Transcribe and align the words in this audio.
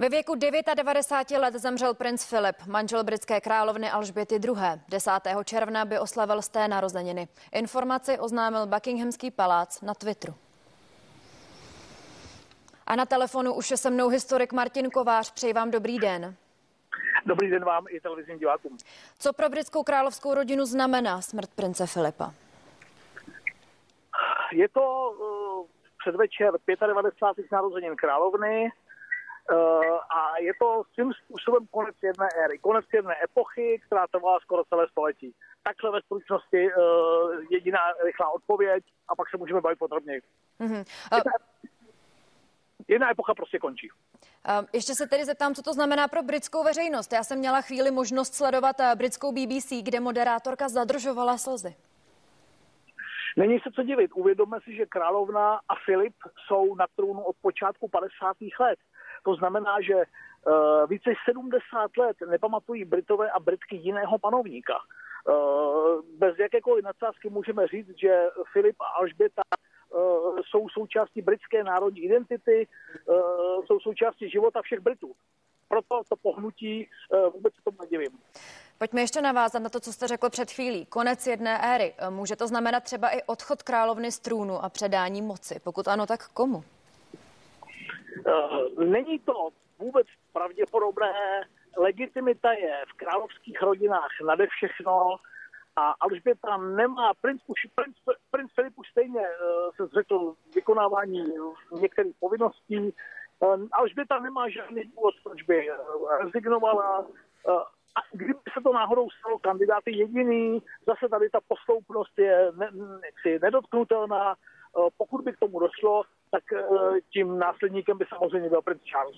Ve 0.00 0.08
věku 0.08 0.34
99 0.34 1.38
let 1.38 1.54
zemřel 1.54 1.94
princ 1.94 2.24
Filip, 2.24 2.56
manžel 2.66 3.04
britské 3.04 3.40
královny 3.40 3.90
Alžběty 3.90 4.34
II. 4.34 4.54
10. 4.88 5.10
června 5.44 5.84
by 5.84 5.98
oslavil 5.98 6.42
sté 6.42 6.68
narozeniny. 6.68 7.28
Informaci 7.52 8.18
oznámil 8.18 8.66
Buckinghamský 8.66 9.30
palác 9.30 9.80
na 9.80 9.94
Twitteru. 9.94 10.34
A 12.86 12.96
na 12.96 13.06
telefonu 13.06 13.54
už 13.54 13.70
je 13.70 13.76
se 13.76 13.90
mnou 13.90 14.08
historik 14.08 14.52
Martin 14.52 14.90
Kovář. 14.90 15.32
Přeji 15.32 15.52
vám 15.52 15.70
dobrý 15.70 15.98
den. 15.98 16.34
Dobrý 17.26 17.50
den 17.50 17.64
vám 17.64 17.84
i 17.88 18.00
televizním 18.00 18.38
divákům. 18.38 18.76
Co 19.18 19.32
pro 19.32 19.48
britskou 19.48 19.82
královskou 19.82 20.34
rodinu 20.34 20.64
znamená 20.64 21.20
smrt 21.20 21.50
prince 21.56 21.86
Filipa? 21.86 22.34
Je 24.52 24.68
to 24.68 25.10
uh, 25.10 25.66
předvečer 25.98 26.52
95. 26.86 27.52
narozenin 27.52 27.96
královny. 27.96 28.70
Uh, 29.50 29.56
a 30.10 30.38
je 30.38 30.52
to 30.58 30.82
svým 30.94 31.12
způsobem 31.12 31.66
konec 31.70 31.96
jedné 32.02 32.28
éry, 32.44 32.58
konec 32.58 32.84
jedné 32.92 33.14
epochy, 33.24 33.80
která 33.86 34.06
trvala 34.06 34.38
skoro 34.40 34.64
celé 34.64 34.88
století. 34.88 35.34
Takhle 35.62 35.90
ve 35.90 36.00
stručnosti 36.02 36.68
uh, 36.72 36.72
jediná 37.50 37.80
rychlá 38.04 38.30
odpověď 38.30 38.84
a 39.08 39.16
pak 39.16 39.30
se 39.30 39.36
můžeme 39.36 39.60
bavit 39.60 39.78
podrobněji. 39.78 40.22
Mm-hmm. 40.60 40.84
Uh... 41.12 41.20
Jedna 42.88 43.10
epocha 43.10 43.34
prostě 43.34 43.58
končí. 43.58 43.90
Uh, 43.90 44.64
ještě 44.72 44.94
se 44.94 45.06
tedy 45.06 45.24
zeptám, 45.24 45.54
co 45.54 45.62
to 45.62 45.72
znamená 45.72 46.08
pro 46.08 46.22
britskou 46.22 46.64
veřejnost. 46.64 47.12
Já 47.12 47.24
jsem 47.24 47.38
měla 47.38 47.60
chvíli 47.60 47.90
možnost 47.90 48.34
sledovat 48.34 48.76
britskou 48.94 49.32
BBC, 49.32 49.72
kde 49.82 50.00
moderátorka 50.00 50.68
zadržovala 50.68 51.38
slzy. 51.38 51.74
Není 53.36 53.58
se 53.60 53.70
co 53.74 53.82
divit. 53.82 54.10
Uvědomme 54.14 54.58
si, 54.64 54.76
že 54.76 54.86
královna 54.86 55.60
a 55.68 55.74
Filip 55.84 56.14
jsou 56.46 56.74
na 56.74 56.86
trůnu 56.96 57.22
od 57.22 57.36
počátku 57.42 57.88
50. 57.88 58.36
let. 58.60 58.78
To 59.24 59.34
znamená, 59.34 59.80
že 59.80 59.94
uh, 59.94 60.88
více 60.88 61.10
70 61.24 61.96
let 61.96 62.16
nepamatují 62.30 62.84
Britové 62.84 63.30
a 63.30 63.40
Britky 63.40 63.76
jiného 63.76 64.18
panovníka. 64.18 64.74
Uh, 64.74 66.00
bez 66.18 66.38
jakékoliv 66.38 66.84
nadsázky 66.84 67.30
můžeme 67.30 67.66
říct, 67.66 67.98
že 68.00 68.26
Filip 68.52 68.76
a 68.80 68.84
Alžběta 68.84 69.42
uh, 69.90 70.40
jsou 70.50 70.68
součástí 70.68 71.22
britské 71.22 71.64
národní 71.64 72.00
identity, 72.00 72.68
jsou 73.66 73.80
součástí 73.80 74.30
života 74.30 74.62
všech 74.62 74.80
Britů. 74.80 75.12
Proto 75.68 76.02
to 76.08 76.16
pohnutí 76.16 76.88
vůbec 77.34 77.54
tomu 77.64 77.76
nedivím. 77.80 78.18
Pojďme 78.78 79.00
ještě 79.00 79.22
navázat 79.22 79.62
na 79.62 79.68
to, 79.68 79.80
co 79.80 79.92
jste 79.92 80.08
řekl 80.08 80.30
před 80.30 80.50
chvílí. 80.50 80.86
Konec 80.86 81.26
jedné 81.26 81.58
éry. 81.74 81.94
Může 82.10 82.36
to 82.36 82.48
znamenat 82.48 82.84
třeba 82.84 83.08
i 83.08 83.22
odchod 83.22 83.62
královny 83.62 84.12
z 84.12 84.18
trůnu 84.18 84.64
a 84.64 84.68
předání 84.68 85.22
moci? 85.22 85.60
Pokud 85.64 85.88
ano, 85.88 86.06
tak 86.06 86.28
komu? 86.28 86.64
Eh, 88.26 88.84
není 88.84 89.18
to 89.18 89.48
vůbec 89.78 90.06
pravděpodobné. 90.32 91.12
Legitimita 91.76 92.52
je 92.52 92.84
v 92.88 92.96
královských 92.96 93.62
rodinách 93.62 94.10
nade 94.26 94.46
všechno 94.46 95.16
a 95.76 95.94
Alžběta 96.00 96.56
nemá, 96.56 97.14
princ, 97.20 97.42
už, 97.46 97.60
princ, 97.74 97.96
princ 98.30 98.50
Filip 98.54 98.78
už 98.78 98.88
stejně 98.88 99.20
uh, 99.20 99.70
se 99.76 99.86
zřekl 99.86 100.34
vykonávání 100.54 101.24
některých 101.80 102.16
povinností. 102.20 102.78
Uh, 102.78 103.66
Alžběta 103.72 104.18
nemá 104.18 104.48
žádný 104.48 104.84
důvod, 104.84 105.14
proč 105.24 105.42
by 105.42 105.68
rezignovala. 106.20 107.06
A 107.94 108.00
kdyby 108.12 108.38
se 108.54 108.60
to 108.62 108.72
náhodou 108.72 109.10
stalo 109.10 109.38
kandidáty 109.38 109.96
jediný, 109.96 110.62
zase 110.86 111.08
tady 111.08 111.30
ta 111.30 111.38
posloupnost 111.48 112.18
je 112.18 112.52
ne, 112.54 112.70
nedotknutelná. 113.42 114.34
Pokud 114.96 115.24
by 115.24 115.32
k 115.32 115.38
tomu 115.38 115.60
došlo, 115.60 116.02
tak 116.30 116.52
eh, 116.52 117.00
tím 117.12 117.38
následníkem 117.38 117.98
by 117.98 118.04
samozřejmě 118.08 118.48
byl 118.48 118.62
princ 118.62 118.82
Charles. 118.82 119.16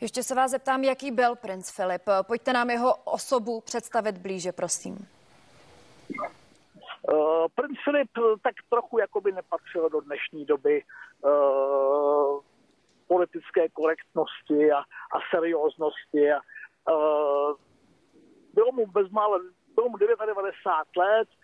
Ještě 0.00 0.22
se 0.22 0.34
vás 0.34 0.50
zeptám, 0.50 0.84
jaký 0.84 1.10
byl 1.10 1.36
princ 1.36 1.70
Filip. 1.70 2.02
Pojďte 2.22 2.52
nám 2.52 2.70
jeho 2.70 2.94
osobu 3.04 3.60
představit 3.60 4.18
blíže, 4.18 4.52
prosím. 4.52 5.08
Uh, 7.02 7.46
princ 7.54 7.78
Filip 7.84 8.10
tak 8.42 8.54
trochu 8.68 8.98
jakoby 8.98 9.32
nepatřil 9.32 9.88
do 9.88 10.00
dnešní 10.00 10.44
doby 10.44 10.82
uh, 11.24 12.40
politické 13.06 13.68
korektnosti 13.68 14.72
a, 14.72 14.78
a 14.78 15.18
serióznosti. 15.34 16.32
A, 16.32 16.40
uh, 16.92 17.54
bylo 18.54 18.72
mu 18.72 18.86
bezmále, 18.86 19.38
bylo 19.74 19.88
mu 19.88 19.96
99 19.96 20.54
let, 20.96 21.28
Eh, 21.28 21.39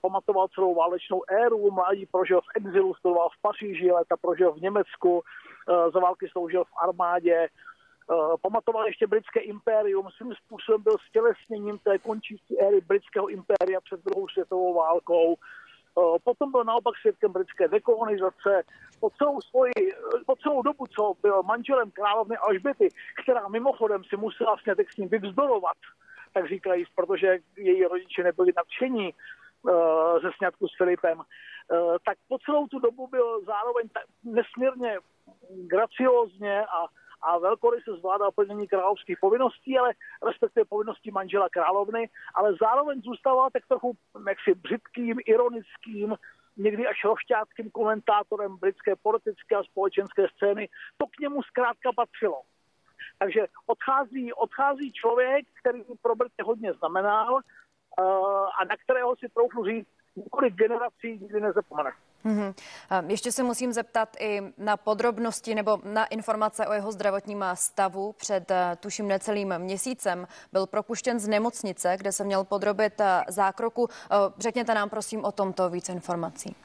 pamatoval 0.00 0.48
celou 0.48 0.74
válečnou 0.74 1.22
éru, 1.28 1.70
mládí 1.70 2.06
prožil 2.06 2.40
v 2.40 2.56
exilu, 2.56 2.94
studoval 2.94 3.28
v 3.28 3.42
Paříži, 3.42 3.90
léta 3.90 4.16
prožil 4.16 4.52
v 4.52 4.60
Německu, 4.60 5.22
eh, 5.22 5.90
za 5.90 6.00
války 6.00 6.28
sloužil 6.28 6.64
v 6.64 6.76
armádě, 6.82 7.34
eh, 7.36 8.14
pamatoval 8.42 8.86
ještě 8.86 9.06
britské 9.06 9.40
impérium, 9.40 10.08
svým 10.16 10.34
způsobem 10.34 10.82
byl 10.82 10.96
stělesněním 11.08 11.78
té 11.78 11.98
končící 11.98 12.60
éry 12.60 12.80
britského 12.80 13.28
impéria 13.28 13.80
před 13.80 14.04
druhou 14.04 14.28
světovou 14.28 14.74
válkou. 14.74 15.36
Potom 16.24 16.50
byl 16.50 16.64
naopak 16.64 16.94
svědkem 17.00 17.32
britské 17.32 17.68
dekolonizace. 17.68 18.62
Po 19.00 19.10
celou, 19.10 19.40
svoji, 19.40 19.72
po 20.26 20.36
celou 20.36 20.62
dobu, 20.62 20.86
co 20.86 21.14
byl 21.22 21.42
manželem 21.42 21.90
královny 21.90 22.36
Alžběty, 22.36 22.88
která 23.22 23.48
mimochodem 23.48 24.04
si 24.04 24.16
musela 24.16 24.56
s 24.92 24.96
ním 24.96 25.08
vyvzdorovat, 25.08 25.76
tak 26.32 26.48
říkají, 26.48 26.84
protože 26.94 27.38
její 27.56 27.84
rodiče 27.84 28.22
nebyli 28.22 28.52
nadšení 28.56 29.14
Eh, 29.14 29.37
ze 30.22 30.30
sňatku 30.38 30.68
s 30.68 30.76
Filipem, 30.76 31.20
eh, 31.20 31.76
tak 32.06 32.18
po 32.28 32.38
celou 32.38 32.66
tu 32.66 32.78
dobu 32.78 33.06
byl 33.06 33.44
zároveň 33.44 33.88
nesmírně 34.24 34.98
graciózně 35.50 36.66
a, 36.66 36.86
a 37.22 37.38
velkoryse 37.38 37.90
zvládal 37.98 38.32
plnění 38.32 38.68
královských 38.68 39.18
povinností, 39.20 39.78
ale 39.78 39.92
respektive 40.26 40.64
povinností 40.64 41.10
manžela 41.10 41.48
královny, 41.48 42.10
ale 42.34 42.54
zároveň 42.60 43.02
zůstával 43.02 43.50
tak 43.52 43.66
trochu 43.68 43.96
jaksi 44.28 44.54
břitkým, 44.54 45.18
ironickým, 45.26 46.16
někdy 46.56 46.86
až 46.86 47.04
rošťáckým 47.04 47.70
komentátorem 47.70 48.56
britské 48.56 48.96
politické 48.96 49.56
a 49.56 49.62
společenské 49.62 50.26
scény. 50.36 50.68
To 50.96 51.06
k 51.06 51.18
němu 51.20 51.42
zkrátka 51.42 51.90
patřilo. 51.96 52.42
Takže 53.18 53.46
odchází, 53.66 54.32
odchází 54.32 54.92
člověk, 54.92 55.46
který 55.60 55.82
pro 56.02 56.14
Brity 56.14 56.42
hodně 56.44 56.72
znamenal, 56.72 57.40
a 58.60 58.64
na 58.64 58.76
kterého 58.84 59.16
si 59.16 59.28
troufnu 59.28 59.64
říct, 59.64 59.88
několik 60.16 60.54
generací 60.54 61.18
nikdy 61.20 61.40
nezapomene. 61.40 61.92
Mm-hmm. 62.24 62.54
Ještě 63.08 63.32
se 63.32 63.42
musím 63.42 63.72
zeptat 63.72 64.16
i 64.20 64.40
na 64.58 64.76
podrobnosti 64.76 65.54
nebo 65.54 65.78
na 65.84 66.06
informace 66.06 66.66
o 66.66 66.72
jeho 66.72 66.92
zdravotním 66.92 67.44
stavu. 67.54 68.12
Před 68.12 68.50
eh, 68.50 68.76
tuším 68.80 69.08
necelým 69.08 69.54
měsícem 69.58 70.26
byl 70.52 70.66
propuštěn 70.66 71.18
z 71.18 71.28
nemocnice, 71.28 71.96
kde 71.98 72.12
se 72.12 72.24
měl 72.24 72.44
podrobit 72.44 73.00
eh, 73.00 73.24
zákroku. 73.28 73.88
Eh, 73.90 74.16
řekněte 74.38 74.74
nám 74.74 74.90
prosím 74.90 75.24
o 75.24 75.32
tomto 75.32 75.70
více 75.70 75.92
informací. 75.92 76.56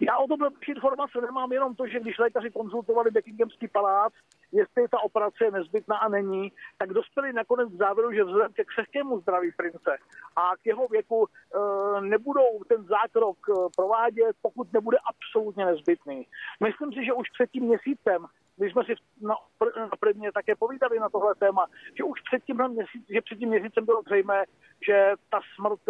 Já 0.00 0.18
o 0.18 0.26
tom 0.26 0.38
informace 0.68 1.20
nemám 1.20 1.52
jenom 1.52 1.74
to, 1.74 1.86
že 1.86 2.00
když 2.00 2.18
lékaři 2.18 2.50
konzultovali 2.50 3.10
Buckinghamský 3.10 3.68
palác, 3.68 4.12
jestli 4.52 4.88
ta 4.88 4.98
operace 5.00 5.44
je 5.44 5.50
nezbytná 5.50 5.96
a 5.96 6.08
není, 6.08 6.52
tak 6.78 6.92
dospěli 6.92 7.32
nakonec 7.32 7.68
k 7.72 7.78
závěru, 7.78 8.12
že 8.12 8.24
vzhledem 8.24 8.52
ke 8.52 8.64
křehkému 8.64 9.20
zdraví 9.20 9.52
prince 9.56 9.96
a 10.36 10.56
k 10.56 10.66
jeho 10.66 10.88
věku 10.88 11.26
e, 11.26 12.00
nebudou 12.00 12.64
ten 12.68 12.84
zákrok 12.84 13.38
e, 13.48 13.52
provádět, 13.76 14.36
pokud 14.42 14.72
nebude 14.72 14.98
absolutně 14.98 15.66
nezbytný. 15.66 16.26
Myslím 16.64 16.92
si, 16.92 17.04
že 17.04 17.12
už 17.12 17.30
před 17.30 17.50
tím 17.50 17.64
měsícem 17.64 18.26
my 18.60 18.70
jsme 18.70 18.84
si 18.84 18.94
na, 19.20 19.34
na 19.76 19.96
prvně 20.00 20.32
také 20.32 20.56
povídali 20.56 20.98
na 20.98 21.08
tohle 21.08 21.34
téma, 21.34 21.66
že 21.98 22.04
už 22.04 22.20
před 22.20 22.44
tím, 22.44 22.68
měsíc, 22.68 23.06
že 23.10 23.20
před 23.20 23.38
tím 23.38 23.48
měsícem 23.48 23.84
bylo 23.84 24.02
zřejmé, 24.02 24.44
že 24.86 25.12
ta 25.30 25.40
smrt 25.54 25.80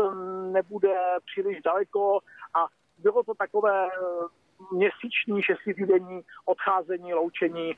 nebude 0.53 0.95
příliš 1.25 1.63
daleko 1.63 2.19
a 2.55 2.67
bylo 2.99 3.23
to 3.23 3.35
takové 3.35 3.87
eh, 3.87 3.97
měsíční, 4.73 5.43
šestitýdenní 5.43 6.21
odcházení, 6.45 7.15
loučení. 7.15 7.75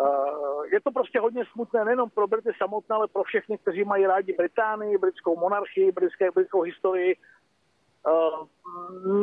Eh, 0.00 0.68
je 0.72 0.80
to 0.80 0.90
prostě 0.90 1.20
hodně 1.20 1.44
smutné 1.52 1.84
nejenom 1.84 2.10
pro 2.10 2.26
Brity 2.26 2.50
samotné, 2.58 2.96
ale 2.96 3.08
pro 3.08 3.22
všechny, 3.22 3.58
kteří 3.58 3.84
mají 3.84 4.06
rádi 4.06 4.32
Británii, 4.32 4.98
britskou 4.98 5.36
monarchii, 5.40 5.92
britské, 5.92 6.30
britskou 6.30 6.62
historii. 6.62 7.16
Uh, 8.06 8.46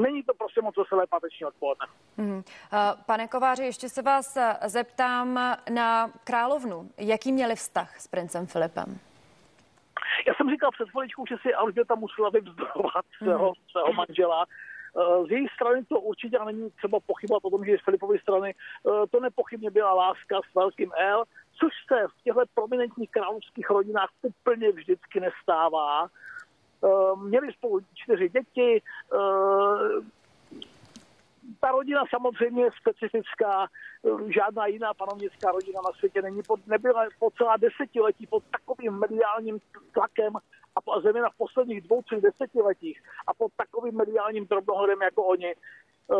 není 0.01 0.23
to 0.23 0.33
prostě 0.33 0.61
moc 0.61 0.77
veselé 0.77 1.07
páteční 1.07 1.45
odpoledne. 1.45 1.85
Hmm. 2.17 2.43
Pane 3.05 3.27
Kováři, 3.27 3.63
ještě 3.63 3.89
se 3.89 4.01
vás 4.01 4.37
zeptám 4.65 5.33
na 5.69 6.11
královnu. 6.23 6.89
Jaký 6.97 7.31
měli 7.31 7.55
vztah 7.55 7.99
s 7.99 8.07
princem 8.07 8.47
Filipem? 8.47 8.99
Já 10.27 10.33
jsem 10.33 10.49
říkal 10.49 10.71
před 10.71 10.89
chviličkou, 10.89 11.25
že 11.25 11.35
si 11.41 11.53
Alžběta 11.53 11.95
musela 11.95 12.29
vyvzdorovat 12.29 13.05
svého, 13.17 13.45
hmm. 13.45 13.53
svého 13.71 13.93
manžela. 13.93 14.45
Eh, 14.97 15.25
z 15.27 15.31
její 15.31 15.47
strany 15.55 15.85
to 15.85 15.99
určitě 15.99 16.37
není 16.45 16.71
třeba 16.71 16.99
pochybovat 16.99 17.45
o 17.45 17.49
tom, 17.49 17.65
že 17.65 17.77
z 17.77 17.85
Filipovy 17.85 18.19
strany 18.19 18.55
eh, 18.55 19.07
to 19.11 19.19
nepochybně 19.19 19.71
byla 19.71 19.93
láska 19.93 20.39
s 20.51 20.55
velkým 20.55 20.91
L, 20.97 21.23
což 21.59 21.71
se 21.87 22.07
v 22.07 22.23
těchto 22.23 22.41
prominentních 22.53 23.11
královských 23.11 23.69
rodinách 23.69 24.09
úplně 24.21 24.71
vždycky 24.71 25.19
nestává. 25.19 26.07
Eh, 26.07 26.87
měli 27.15 27.53
spolu 27.53 27.79
čtyři 27.93 28.29
děti, 28.29 28.81
ta 31.59 31.71
rodina 31.71 32.03
samozřejmě 32.09 32.63
je 32.63 32.69
specifická, 32.81 33.67
žádná 34.27 34.65
jiná 34.65 34.93
panovnická 34.93 35.51
rodina 35.51 35.81
na 35.85 35.91
světě 35.99 36.21
není 36.21 36.41
pod, 36.47 36.67
nebyla 36.67 37.05
po 37.19 37.31
celá 37.31 37.57
desetiletí 37.57 38.27
pod 38.27 38.43
takovým 38.51 38.93
mediálním 38.93 39.59
tlakem 39.93 40.33
a 40.75 40.99
zejména 40.99 41.29
v 41.29 41.37
posledních 41.37 41.81
dvou, 41.81 42.01
třech 42.01 42.21
desetiletích 42.21 43.03
a 43.27 43.33
pod 43.33 43.51
takovým 43.57 43.95
mediálním 43.95 44.45
drobnohledem 44.45 45.01
jako 45.01 45.23
oni. 45.23 45.55
Eh, 46.11 46.15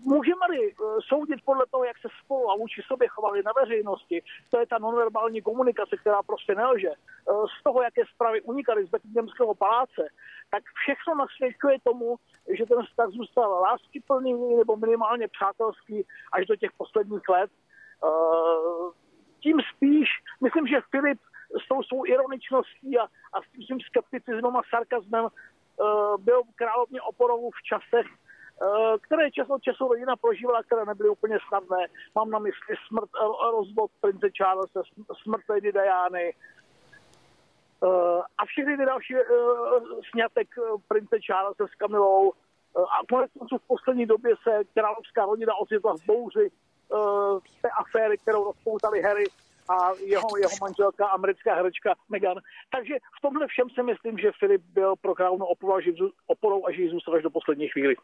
můžeme-li 0.00 0.72
eh, 0.72 0.74
soudit 1.08 1.40
podle 1.44 1.64
toho, 1.70 1.84
jak 1.84 1.98
se 1.98 2.08
spolu 2.24 2.50
a 2.50 2.56
vůči 2.56 2.82
sobě 2.86 3.08
chovali 3.08 3.42
na 3.42 3.52
veřejnosti, 3.60 4.22
to 4.50 4.58
je 4.58 4.66
ta 4.66 4.78
nonverbální 4.78 5.42
komunikace, 5.42 5.96
která 5.96 6.22
prostě 6.22 6.54
nelže, 6.54 6.88
eh, 6.88 7.32
z 7.60 7.62
toho, 7.62 7.82
jaké 7.82 8.02
zprávy 8.14 8.40
unikaly 8.42 8.86
z 8.86 8.90
Buckinghamského 8.90 9.54
paláce, 9.54 10.02
tak 10.50 10.62
všechno 10.74 11.14
nasvědčuje 11.14 11.76
tomu, 11.84 12.16
že 12.58 12.66
ten 12.66 12.82
vztah 12.82 13.08
zůstal 13.08 13.50
láskyplný 13.50 14.56
nebo 14.56 14.76
minimálně 14.76 15.28
přátelský 15.28 16.06
až 16.32 16.46
do 16.46 16.56
těch 16.56 16.72
posledních 16.76 17.28
let. 17.28 17.50
Tím 19.40 19.60
spíš, 19.76 20.08
myslím, 20.42 20.66
že 20.66 20.80
Filip 20.90 21.20
s 21.64 21.68
tou 21.68 21.82
svou 21.82 22.06
ironičností 22.06 22.98
a, 22.98 23.04
a 23.04 23.42
s 23.42 23.66
tím 23.66 23.80
skepticismem 23.80 24.56
a 24.56 24.62
sarkazmem 24.70 25.28
byl 26.18 26.42
královně 26.54 27.02
oporou 27.02 27.50
v 27.50 27.62
časech, 27.62 28.06
Eh, 28.62 28.98
které 29.00 29.30
čas 29.30 29.50
od 29.50 29.62
času 29.62 29.88
rodina 29.88 30.16
prožívala, 30.16 30.62
které 30.62 30.84
nebyly 30.84 31.08
úplně 31.08 31.38
snadné. 31.48 31.86
Mám 32.14 32.30
na 32.30 32.38
mysli 32.38 32.74
smrt, 32.88 33.10
eh, 33.14 33.50
rozvod 33.50 33.90
prince 34.00 34.26
Charlesa, 34.36 34.82
smrt 35.22 35.42
Lady 35.48 35.72
Diany, 35.72 36.34
eh, 37.84 38.20
a 38.38 38.44
všechny 38.46 38.76
ty 38.76 38.86
další 38.86 39.14
snětek 40.10 40.48
prince 40.88 41.16
Charlesa 41.26 41.66
s 41.66 41.74
Kamilou. 41.74 42.32
A 42.76 43.06
konec 43.08 43.30
konců 43.38 43.58
v 43.58 43.66
poslední 43.66 44.06
době 44.06 44.34
se 44.42 44.64
královská 44.74 45.24
rodina 45.24 45.54
ocitla 45.54 45.94
v 45.96 46.06
bouři 46.06 46.50
té 47.62 47.68
aféry, 47.70 48.18
kterou 48.18 48.44
rozpoutali 48.44 49.02
Harry 49.02 49.24
a 49.68 49.92
jeho, 50.04 50.28
jeho 50.36 50.56
manželka, 50.60 51.06
americká 51.06 51.54
herečka 51.54 51.94
Meghan. 52.08 52.36
Takže 52.70 52.94
v 53.18 53.20
tomhle 53.22 53.46
všem 53.46 53.70
si 53.70 53.82
myslím, 53.82 54.18
že 54.18 54.32
Filip 54.38 54.62
byl 54.62 54.96
pro 54.96 55.14
královnu 55.14 55.46
oporou 56.26 56.66
a 56.66 56.72
že 56.72 56.82
jí 56.82 56.88
zůstal 56.88 57.14
až 57.14 57.22
do 57.22 57.30
poslední 57.30 57.68
chvíli. 57.68 57.96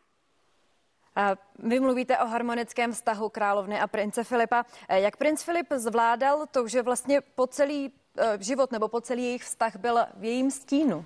Vy 1.59 1.81
mluvíte 1.81 2.19
o 2.19 2.27
harmonickém 2.27 2.93
vztahu 2.93 3.29
královny 3.29 3.81
a 3.81 3.87
prince 3.87 4.25
Filipa. 4.25 4.65
E, 4.89 5.01
jak 5.01 5.17
princ 5.17 5.45
Filip 5.45 5.67
zvládal 5.71 6.47
to, 6.47 6.69
že 6.69 6.83
vlastně 6.83 7.21
po 7.21 7.47
celý 7.47 7.93
e, 8.19 8.43
život 8.43 8.73
nebo 8.73 8.89
po 8.89 9.01
celý 9.01 9.25
jejich 9.25 9.43
vztah 9.43 9.77
byl 9.77 9.99
v 10.17 10.25
jejím 10.25 10.51
stínu? 10.51 11.05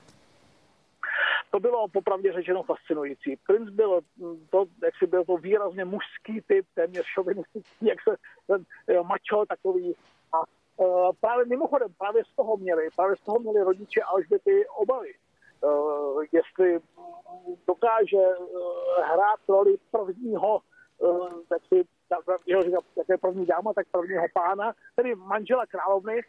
To 1.51 1.61
bylo 1.61 1.89
popravdě 1.89 2.33
řečeno 2.33 2.63
fascinující. 2.63 3.37
Princ 3.47 3.71
byl 3.71 4.01
to, 4.51 4.65
jak 4.83 4.95
si 4.99 5.07
byl 5.07 5.25
to 5.25 5.37
výrazně 5.37 5.85
mužský 5.85 6.41
typ, 6.47 6.67
téměř 6.75 7.07
šovinistický, 7.07 7.87
jak 7.87 7.99
se 8.09 8.17
ten 8.47 8.65
mačo 9.07 9.45
takový. 9.49 9.95
A 10.35 10.39
uh, 10.77 11.11
právě 11.21 11.45
mimochodem, 11.47 11.89
právě 11.99 12.25
z 12.25 12.37
toho 12.37 12.57
měli, 12.57 12.89
právě 12.97 13.17
z 13.17 13.21
toho 13.21 13.39
měli 13.39 13.63
rodiče 13.63 14.03
Alžběty 14.03 14.67
obavy. 14.67 15.15
Uh, 15.61 16.25
jestli 16.33 16.79
dokáže 17.67 18.17
uh, 18.17 18.59
hrát 18.97 19.41
roli 19.49 19.77
prvního, 19.91 20.61
uh, 20.99 21.29
tak 21.49 21.63
si, 21.69 21.85
jak 22.97 23.09
je 23.09 23.19
první 23.19 23.47
dáma, 23.47 23.73
tak 23.73 23.87
prvního 23.91 24.25
pána, 24.35 24.73
tedy 24.97 25.15
manžela 25.15 25.67
královny, 25.67 26.21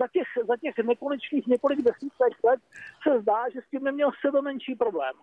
za 0.00 0.08
těch, 0.12 0.26
za 0.48 0.56
těch 0.56 0.86
nekonečných 0.86 1.46
několik 1.46 1.82
desítek 1.82 2.32
let 2.44 2.60
se 3.02 3.20
zdá, 3.20 3.48
že 3.48 3.60
s 3.60 3.70
tím 3.70 3.84
neměl 3.84 4.10
sebe 4.20 4.42
menší 4.42 4.74
problém. 4.74 5.14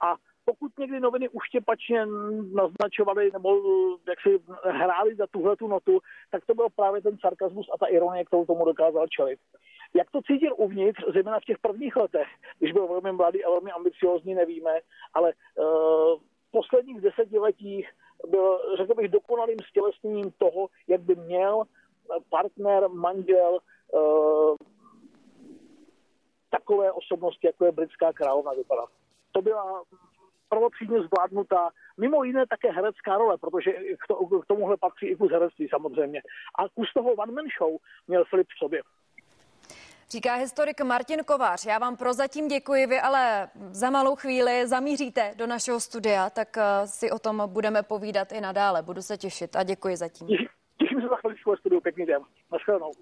A 0.00 0.14
pokud 0.50 0.78
někdy 0.78 1.00
noviny 1.00 1.28
uštěpačně 1.28 2.06
naznačovaly 2.54 3.30
nebo 3.32 3.48
jak 4.08 4.20
si 4.20 4.38
hráli 4.64 5.14
za 5.14 5.26
tuhle 5.26 5.56
tu 5.56 5.68
notu, 5.68 5.98
tak 6.30 6.46
to 6.46 6.54
byl 6.54 6.66
právě 6.76 7.02
ten 7.02 7.18
sarkazmus 7.18 7.66
a 7.74 7.78
ta 7.78 7.86
ironie, 7.86 8.24
kterou 8.24 8.46
tomu 8.46 8.64
dokázal 8.64 9.06
čelit. 9.06 9.40
Jak 9.94 10.10
to 10.10 10.22
cítil 10.22 10.54
uvnitř, 10.56 11.00
zejména 11.12 11.40
v 11.40 11.44
těch 11.44 11.58
prvních 11.58 11.96
letech, 11.96 12.26
když 12.58 12.72
byl 12.72 12.88
velmi 12.88 13.12
mladý 13.12 13.44
a 13.44 13.50
velmi 13.50 13.70
ambiciozní, 13.70 14.34
nevíme, 14.34 14.80
ale 15.14 15.32
uh, 15.32 15.64
v 16.48 16.50
posledních 16.50 17.00
desetiletích 17.00 17.90
byl, 18.28 18.58
řekl 18.76 18.94
bych, 18.94 19.08
dokonalým 19.10 19.58
stělesněním 19.70 20.30
toho, 20.38 20.68
jak 20.88 21.00
by 21.00 21.14
měl 21.14 21.62
partner, 22.30 22.88
manžel 22.88 23.58
uh, 23.92 24.56
takové 26.50 26.92
osobnosti, 26.92 27.46
jako 27.46 27.64
je 27.64 27.72
britská 27.72 28.12
královna, 28.12 28.52
vypadat. 28.52 28.88
To 29.32 29.42
byla 29.42 29.82
prvotřídně 30.48 30.98
zvládnutá, 31.02 31.68
mimo 31.96 32.24
jiné 32.24 32.46
také 32.46 32.72
herecká 32.72 33.16
role, 33.18 33.38
protože 33.38 33.72
k 34.42 34.46
tomuhle 34.46 34.76
patří 34.76 35.06
i 35.06 35.16
kus 35.16 35.32
herectví 35.32 35.68
samozřejmě. 35.68 36.22
A 36.58 36.68
kus 36.68 36.92
toho 36.94 37.12
one 37.12 37.32
man 37.32 37.44
show 37.58 37.76
měl 38.08 38.24
Filip 38.24 38.46
v 38.48 38.58
sobě. 38.58 38.82
Říká 40.10 40.34
historik 40.34 40.80
Martin 40.80 41.24
Kovář. 41.24 41.66
Já 41.66 41.78
vám 41.78 41.96
prozatím 41.96 42.48
děkuji, 42.48 42.86
vy 42.86 43.00
ale 43.00 43.48
za 43.70 43.90
malou 43.90 44.16
chvíli 44.16 44.66
zamíříte 44.66 45.34
do 45.36 45.46
našeho 45.46 45.80
studia, 45.80 46.30
tak 46.30 46.56
eh, 46.58 46.86
si 46.86 47.10
o 47.10 47.18
tom 47.18 47.42
budeme 47.46 47.82
povídat 47.82 48.32
i 48.32 48.40
nadále. 48.40 48.82
Budu 48.82 49.02
se 49.02 49.16
těšit 49.16 49.56
a 49.56 49.62
děkuji 49.62 49.96
zatím. 49.96 50.28
Těším 50.78 51.00
se 51.00 51.08
za 51.08 51.16
chviličku 51.16 51.50
ve 51.50 51.56
studiu. 51.56 51.80
Pěkný 51.80 52.06
den. 52.06 52.22
Naschledanou. 52.52 52.92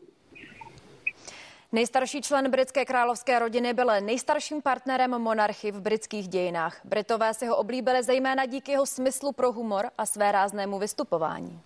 Nejstarší 1.74 2.22
člen 2.22 2.50
britské 2.50 2.84
královské 2.84 3.38
rodiny 3.38 3.74
byl 3.74 3.86
nejstarším 4.00 4.62
partnerem 4.62 5.10
monarchy 5.10 5.72
v 5.72 5.80
britských 5.80 6.28
dějinách. 6.28 6.80
Britové 6.84 7.34
si 7.34 7.46
ho 7.46 7.56
oblíbili 7.56 8.02
zejména 8.02 8.46
díky 8.46 8.72
jeho 8.72 8.86
smyslu 8.86 9.32
pro 9.32 9.52
humor 9.52 9.90
a 9.98 10.06
své 10.06 10.32
ráznému 10.32 10.78
vystupování. 10.78 11.60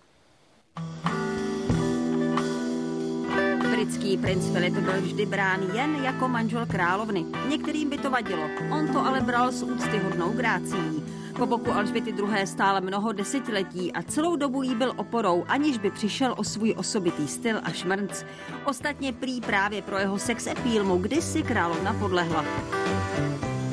Britský 3.71 4.17
princ 4.17 4.53
Filip 4.53 4.73
byl 4.73 5.01
vždy 5.01 5.25
brán 5.25 5.61
jen 5.73 5.95
jako 5.95 6.27
manžel 6.27 6.65
královny. 6.65 7.25
Některým 7.49 7.89
by 7.89 7.97
to 7.97 8.09
vadilo, 8.09 8.49
on 8.71 8.93
to 8.93 8.99
ale 8.99 9.21
bral 9.21 9.51
s 9.51 9.63
úctyhodnou 9.63 10.31
grácií. 10.31 11.18
Po 11.39 11.45
boku 11.45 11.71
Alžběty 11.71 12.09
II. 12.09 12.47
stál 12.47 12.81
mnoho 12.81 13.11
desetiletí 13.11 13.93
a 13.93 14.03
celou 14.03 14.35
dobu 14.35 14.63
jí 14.63 14.75
byl 14.75 14.93
oporou, 14.97 15.45
aniž 15.47 15.77
by 15.77 15.91
přišel 15.91 16.35
o 16.37 16.43
svůj 16.43 16.75
osobitý 16.77 17.27
styl 17.27 17.59
a 17.63 17.71
šmrnc. 17.71 18.23
Ostatně 18.65 19.13
prý 19.13 19.41
právě 19.41 19.81
pro 19.81 19.97
jeho 19.97 20.19
sex 20.19 20.47
appeal 20.47 20.83
mu 20.83 20.97
kdysi 20.97 21.43
královna 21.43 21.93
podlehla 21.93 22.45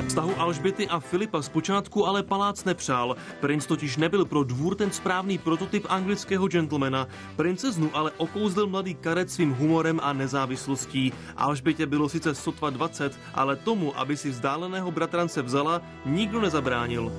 vztahu 0.07 0.41
Alžběty 0.41 0.87
a 0.87 0.99
Filipa 0.99 1.41
zpočátku 1.41 2.07
ale 2.07 2.23
palác 2.23 2.63
nepřál. 2.63 3.15
Princ 3.39 3.65
totiž 3.65 3.97
nebyl 3.97 4.25
pro 4.25 4.43
dvůr 4.43 4.75
ten 4.75 4.91
správný 4.91 5.37
prototyp 5.37 5.85
anglického 5.89 6.47
gentlemana. 6.47 7.07
Princeznu 7.35 7.89
ale 7.93 8.11
okouzlil 8.17 8.67
mladý 8.67 8.95
karet 8.95 9.31
svým 9.31 9.53
humorem 9.53 9.99
a 10.03 10.13
nezávislostí. 10.13 11.13
Alžbětě 11.37 11.85
bylo 11.85 12.09
sice 12.09 12.35
sotva 12.35 12.69
20, 12.69 13.19
ale 13.33 13.55
tomu, 13.55 13.99
aby 13.99 14.17
si 14.17 14.29
vzdáleného 14.29 14.91
bratrance 14.91 15.41
vzala, 15.41 15.81
nikdo 16.05 16.41
nezabránil. 16.41 17.11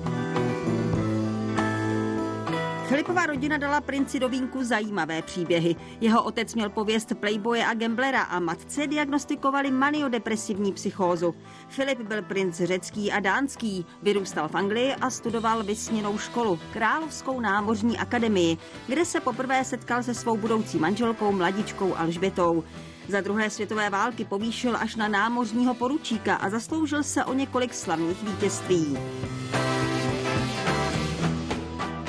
Filipová 2.89 3.25
rodina 3.25 3.57
dala 3.57 3.81
princi 3.81 4.19
do 4.19 4.29
vínku 4.29 4.63
zajímavé 4.63 5.21
příběhy. 5.21 5.75
Jeho 6.01 6.23
otec 6.23 6.55
měl 6.55 6.69
pověst 6.69 7.13
playboye 7.19 7.65
a 7.65 7.73
gamblera 7.73 8.21
a 8.21 8.39
matce 8.39 8.87
diagnostikovali 8.87 9.71
maniodepresivní 9.71 10.73
psychózu. 10.73 11.35
Filip 11.67 12.01
byl 12.01 12.21
princ 12.21 12.55
řecký 12.55 13.11
a 13.11 13.19
dánský, 13.19 13.85
vyrůstal 14.01 14.47
v 14.47 14.55
Anglii 14.55 14.93
a 14.93 15.09
studoval 15.09 15.63
vysněnou 15.63 16.17
školu, 16.17 16.59
Královskou 16.73 17.39
námořní 17.39 17.97
akademii, 17.97 18.57
kde 18.87 19.05
se 19.05 19.19
poprvé 19.19 19.65
setkal 19.65 20.03
se 20.03 20.13
svou 20.13 20.37
budoucí 20.37 20.77
manželkou 20.77 21.31
mladičkou 21.31 21.95
Alžbětou. 21.95 22.63
Za 23.07 23.21
druhé 23.21 23.49
světové 23.49 23.89
války 23.89 24.25
povýšil 24.25 24.77
až 24.77 24.95
na 24.95 25.07
námořního 25.07 25.73
poručíka 25.73 26.35
a 26.35 26.49
zasloužil 26.49 27.03
se 27.03 27.25
o 27.25 27.33
několik 27.33 27.73
slavných 27.73 28.23
vítězství. 28.23 28.97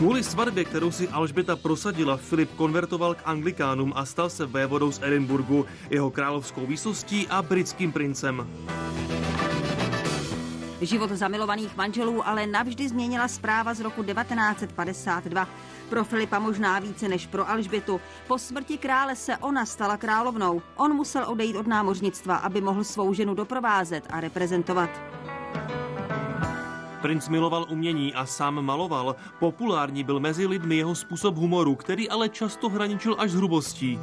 Kvůli 0.01 0.23
svatbě, 0.23 0.65
kterou 0.65 0.91
si 0.91 1.09
Alžběta 1.09 1.57
prosadila, 1.57 2.17
Filip 2.17 2.51
konvertoval 2.57 3.15
k 3.15 3.23
anglikánům 3.25 3.93
a 3.97 4.05
stal 4.05 4.31
se 4.31 4.47
vévodou 4.47 4.93
z 4.93 5.03
Edinburgu, 5.03 5.67
jeho 5.91 6.11
královskou 6.11 6.67
výsostí 6.67 7.27
a 7.29 7.43
britským 7.43 7.93
princem. 7.93 8.47
Život 10.81 11.11
zamilovaných 11.11 11.77
manželů 11.77 12.29
ale 12.29 12.47
navždy 12.47 12.89
změnila 12.89 13.29
zpráva 13.29 13.75
z 13.75 13.81
roku 13.81 14.03
1952. 14.03 15.49
Pro 15.89 16.05
Filipa 16.05 16.39
možná 16.39 16.79
více 16.79 17.09
než 17.09 17.27
pro 17.27 17.51
Alžbětu. 17.51 18.01
Po 18.27 18.39
smrti 18.39 18.79
krále 18.79 19.17
se 19.17 19.37
ona 19.37 19.67
stala 19.67 19.97
královnou. 19.97 20.63
On 20.77 20.95
musel 20.95 21.25
odejít 21.29 21.57
od 21.57 21.67
námořnictva, 21.67 22.37
aby 22.37 22.61
mohl 22.61 22.85
svou 22.85 23.15
ženu 23.15 23.35
doprovázet 23.35 24.05
a 24.11 24.21
reprezentovat. 24.21 24.91
Princ 27.03 27.29
miloval 27.29 27.67
umění 27.69 28.15
a 28.15 28.27
sám 28.27 28.63
maloval. 28.65 29.17
Populární 29.39 30.05
byl 30.05 30.21
mezi 30.21 30.47
lidmi 30.47 30.77
jeho 30.77 30.95
způsob 30.95 31.37
humoru, 31.37 31.75
který 31.75 32.11
ale 32.11 32.29
často 32.29 32.69
hraničil 32.69 33.17
až 33.19 33.31
s 33.31 33.35
hrubostí. 33.35 33.99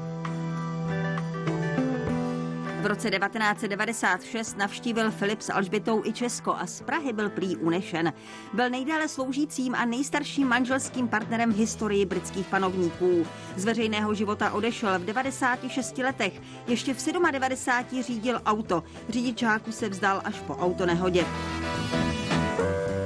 V 2.81 2.85
roce 2.85 3.09
1996 3.09 4.57
navštívil 4.57 5.11
Filip 5.11 5.41
s 5.41 5.51
Alžbětou 5.51 6.05
i 6.05 6.13
Česko 6.13 6.55
a 6.55 6.65
z 6.65 6.81
Prahy 6.81 7.13
byl 7.13 7.29
prý 7.29 7.55
unešen. 7.55 8.13
Byl 8.53 8.69
nejdále 8.69 9.07
sloužícím 9.07 9.75
a 9.75 9.85
nejstarším 9.85 10.47
manželským 10.47 11.07
partnerem 11.07 11.53
v 11.53 11.57
historii 11.57 12.05
britských 12.05 12.47
panovníků. 12.47 13.25
Z 13.55 13.65
veřejného 13.65 14.13
života 14.13 14.51
odešel 14.51 14.99
v 14.99 15.05
96 15.05 15.97
letech. 15.97 16.41
Ještě 16.67 16.93
v 16.93 17.31
97 17.31 18.03
řídil 18.03 18.41
auto. 18.45 18.83
Řidičáku 19.09 19.71
se 19.71 19.89
vzdal 19.89 20.21
až 20.25 20.35
po 20.39 20.55
autonehodě. 20.55 21.25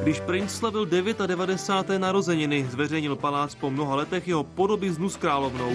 Když 0.03 0.20
princ 0.20 0.51
slavil 0.51 0.86
99. 0.86 2.00
narozeniny, 2.00 2.67
zveřejnil 2.70 3.15
palác 3.15 3.55
po 3.55 3.70
mnoha 3.70 3.96
letech 3.96 4.27
jeho 4.27 4.43
podobiznu 4.43 5.10
s 5.10 5.17
královnou. 5.17 5.72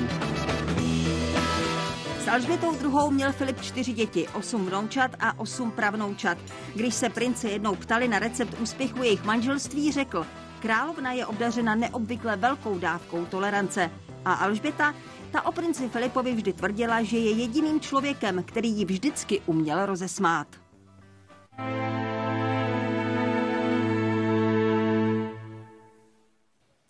S 2.20 2.28
Alžbětou 2.28 2.74
II. 2.74 3.10
měl 3.10 3.32
Filip 3.32 3.60
čtyři 3.60 3.92
děti, 3.92 4.28
osm 4.28 4.66
vnoučat 4.66 5.10
a 5.20 5.38
osm 5.38 5.70
pravnoučat. 5.70 6.38
Když 6.74 6.94
se 6.94 7.08
prince 7.08 7.48
jednou 7.48 7.74
ptali 7.74 8.08
na 8.08 8.18
recept 8.18 8.60
úspěchu 8.60 9.02
jejich 9.02 9.24
manželství, 9.24 9.92
řekl, 9.92 10.26
královna 10.60 11.12
je 11.12 11.26
obdařena 11.26 11.74
neobvykle 11.74 12.36
velkou 12.36 12.78
dávkou 12.78 13.24
tolerance. 13.24 13.90
A 14.24 14.32
Alžběta, 14.32 14.94
ta 15.30 15.46
o 15.46 15.52
princi 15.52 15.88
Filipovi 15.88 16.34
vždy 16.34 16.52
tvrdila, 16.52 17.02
že 17.02 17.18
je 17.18 17.30
jediným 17.30 17.80
člověkem, 17.80 18.42
který 18.42 18.68
ji 18.68 18.84
vždycky 18.84 19.40
uměl 19.46 19.86
rozesmát. 19.86 20.46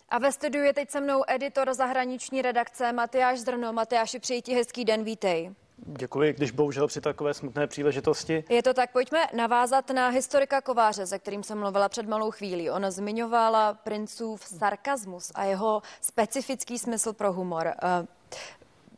A 0.09 0.17
ve 0.17 0.31
studiu 0.31 0.63
je 0.63 0.73
teď 0.73 0.89
se 0.89 1.01
mnou 1.01 1.23
editor 1.27 1.73
zahraniční 1.73 2.41
redakce 2.41 2.91
Matyáš 2.91 3.39
Zrno. 3.39 3.73
Matyáši, 3.73 4.19
přeji 4.19 4.41
ti 4.41 4.53
hezký 4.53 4.85
den, 4.85 5.03
vítej. 5.03 5.51
Děkuji, 5.77 6.33
když 6.33 6.51
bohužel 6.51 6.87
při 6.87 7.01
takové 7.01 7.33
smutné 7.33 7.67
příležitosti. 7.67 8.43
Je 8.49 8.63
to 8.63 8.73
tak, 8.73 8.91
pojďme 8.91 9.27
navázat 9.35 9.89
na 9.89 10.07
historika 10.09 10.61
Kováře, 10.61 11.07
se 11.07 11.19
kterým 11.19 11.43
jsem 11.43 11.59
mluvila 11.59 11.89
před 11.89 12.07
malou 12.07 12.31
chvílí. 12.31 12.69
On 12.69 12.85
zmiňovala 12.89 13.73
princův 13.73 14.43
sarkazmus 14.43 15.31
a 15.35 15.43
jeho 15.43 15.81
specifický 16.01 16.79
smysl 16.79 17.13
pro 17.13 17.33
humor. 17.33 17.67
Eh, 17.67 18.07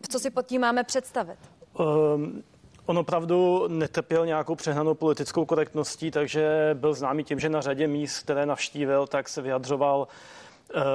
co 0.09 0.19
si 0.19 0.29
pod 0.29 0.45
tím 0.45 0.61
máme 0.61 0.83
představit? 0.83 1.39
Um, 1.79 2.43
On 2.85 2.97
opravdu 2.97 3.67
netrpěl 3.67 4.25
nějakou 4.25 4.55
přehnanou 4.55 4.93
politickou 4.93 5.45
korektností, 5.45 6.11
takže 6.11 6.69
byl 6.73 6.93
známý 6.93 7.23
tím, 7.23 7.39
že 7.39 7.49
na 7.49 7.61
řadě 7.61 7.87
míst, 7.87 8.19
které 8.19 8.45
navštívil, 8.45 9.07
tak 9.07 9.29
se 9.29 9.41
vyjadřoval 9.41 10.07
Eh, 10.07 10.38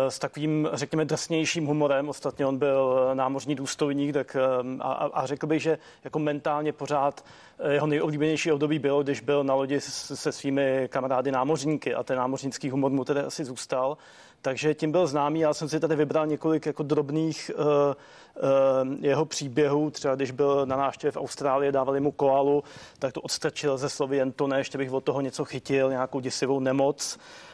s 0.09 0.19
takovým, 0.19 0.69
řekněme, 0.73 1.04
drsnějším 1.04 1.66
humorem. 1.66 2.09
Ostatně 2.09 2.47
on 2.47 2.59
byl 2.59 3.11
námořní 3.14 3.54
důstojník 3.54 4.14
tak, 4.14 4.37
eh, 4.37 4.40
a, 4.81 4.93
a 4.93 5.26
řekl 5.26 5.47
bych, 5.47 5.62
že 5.62 5.78
jako 6.04 6.19
mentálně 6.19 6.73
pořád 6.73 7.25
eh, 7.59 7.73
jeho 7.73 7.87
nejoblíbenější 7.87 8.52
období 8.52 8.78
bylo, 8.78 9.02
když 9.02 9.21
byl 9.21 9.45
na 9.45 9.54
lodi 9.54 9.81
se 9.81 10.33
svými 10.33 10.88
kamarády 10.90 11.33
námořníky 11.33 11.95
a 11.95 12.02
ten 12.02 12.19
námořnický 12.19 12.71
humor 12.71 12.90
mu 12.90 13.04
tedy 13.04 13.21
asi 13.21 13.45
zůstal. 13.45 13.97
Takže 14.43 14.75
tím 14.75 14.93
byl 14.93 15.07
známý. 15.07 15.40
Já 15.40 15.54
jsem 15.54 15.69
si 15.69 15.81
tady 15.81 15.97
vybral 15.97 16.26
několik 16.26 16.66
jako 16.66 16.83
drobných 16.83 17.50
uh, 17.54 17.64
uh, 17.64 18.95
jeho 19.00 19.25
příběhů. 19.25 19.90
Třeba 19.90 20.14
když 20.14 20.31
byl 20.31 20.66
na 20.66 20.76
návštěvě 20.76 21.12
v 21.12 21.16
Austrálii, 21.16 21.73
dávali 21.73 22.00
mu 22.00 22.12
koalu, 22.12 22.64
tak 22.99 23.12
to 23.12 23.21
odstrčil 23.21 23.78
ze 23.78 23.88
slovy 23.88 24.16
jen 24.16 24.33
to 24.33 24.47
ne, 24.47 24.59
ještě 24.59 24.78
bych 24.78 24.93
od 24.93 25.04
toho 25.04 25.21
něco 25.21 25.45
chytil, 25.45 25.90
nějakou 25.90 26.21
děsivou 26.21 26.61
nemoc. 26.61 27.19
Eh, 27.19 27.53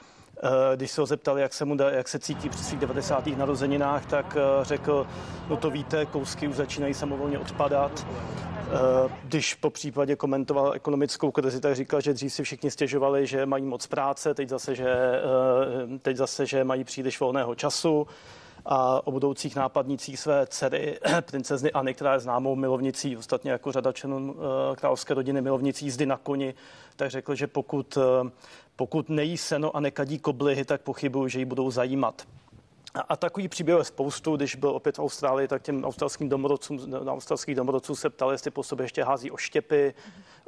když 0.76 0.90
se 0.90 1.00
ho 1.00 1.06
zeptali, 1.06 1.42
jak 1.42 1.54
se, 1.54 1.64
mu 1.64 1.74
da, 1.74 1.90
jak 1.90 2.08
se 2.08 2.18
cítí 2.18 2.48
při 2.48 2.64
svých 2.64 2.80
90. 2.80 3.26
narozeninách, 3.26 4.06
tak 4.06 4.36
eh, 4.36 4.64
řekl, 4.64 5.06
no 5.48 5.56
to 5.56 5.70
víte, 5.70 6.06
kousky 6.06 6.48
už 6.48 6.56
začínají 6.56 6.94
samovolně 6.94 7.38
odpadat. 7.38 8.06
Eh, 8.06 9.12
když 9.24 9.54
po 9.54 9.70
případě 9.70 10.16
komentoval 10.16 10.74
ekonomickou 10.74 11.30
krizi, 11.30 11.60
tak 11.60 11.74
říkal, 11.74 12.00
že 12.00 12.12
dřív 12.12 12.32
si 12.32 12.42
všichni 12.42 12.70
stěžovali, 12.70 13.26
že 13.26 13.46
mají 13.46 13.64
moc 13.64 13.86
práce, 13.86 14.34
teď 14.34 14.48
zase, 14.48 14.74
že, 14.74 14.96
teď 16.02 16.16
zase, 16.16 16.46
že 16.46 16.64
mají 16.64 16.84
příliš 16.84 17.20
volného 17.20 17.54
času 17.54 18.06
a 18.66 19.06
o 19.06 19.12
budoucích 19.12 19.56
nápadnících 19.56 20.18
své 20.20 20.46
dcery, 20.46 20.98
princezny 21.20 21.72
Anny, 21.72 21.94
která 21.94 22.12
je 22.12 22.20
známou 22.20 22.56
milovnicí, 22.56 23.16
ostatně 23.16 23.50
jako 23.50 23.72
řada 23.72 23.92
členů 23.92 24.36
královské 24.76 25.14
rodiny 25.14 25.40
milovnicí 25.40 25.84
jízdy 25.84 26.06
na 26.06 26.16
koni, 26.16 26.54
tak 26.96 27.10
řekl, 27.10 27.34
že 27.34 27.46
pokud 27.46 27.98
pokud 28.80 29.08
nejí 29.08 29.36
seno 29.36 29.76
a 29.76 29.80
nekadí 29.80 30.18
koblihy, 30.18 30.64
tak 30.64 30.80
pochybuju, 30.80 31.28
že 31.28 31.38
ji 31.38 31.44
budou 31.44 31.70
zajímat. 31.70 32.26
A, 32.94 33.00
a 33.00 33.16
takový 33.16 33.48
příběh 33.48 33.78
je 33.78 33.84
spoustu. 33.84 34.36
Když 34.36 34.56
byl 34.56 34.70
opět 34.70 34.96
v 34.96 35.00
Austrálii, 35.00 35.48
tak 35.48 35.62
těm 35.62 35.84
australským 35.84 36.28
domorodcům, 36.28 36.90
na 36.90 37.12
australských 37.12 37.54
domorodců 37.54 37.94
se 37.94 38.10
ptali, 38.10 38.34
jestli 38.34 38.50
po 38.50 38.62
sobě 38.62 38.84
ještě 38.84 39.04
hází 39.04 39.30
oštěpy. 39.30 39.94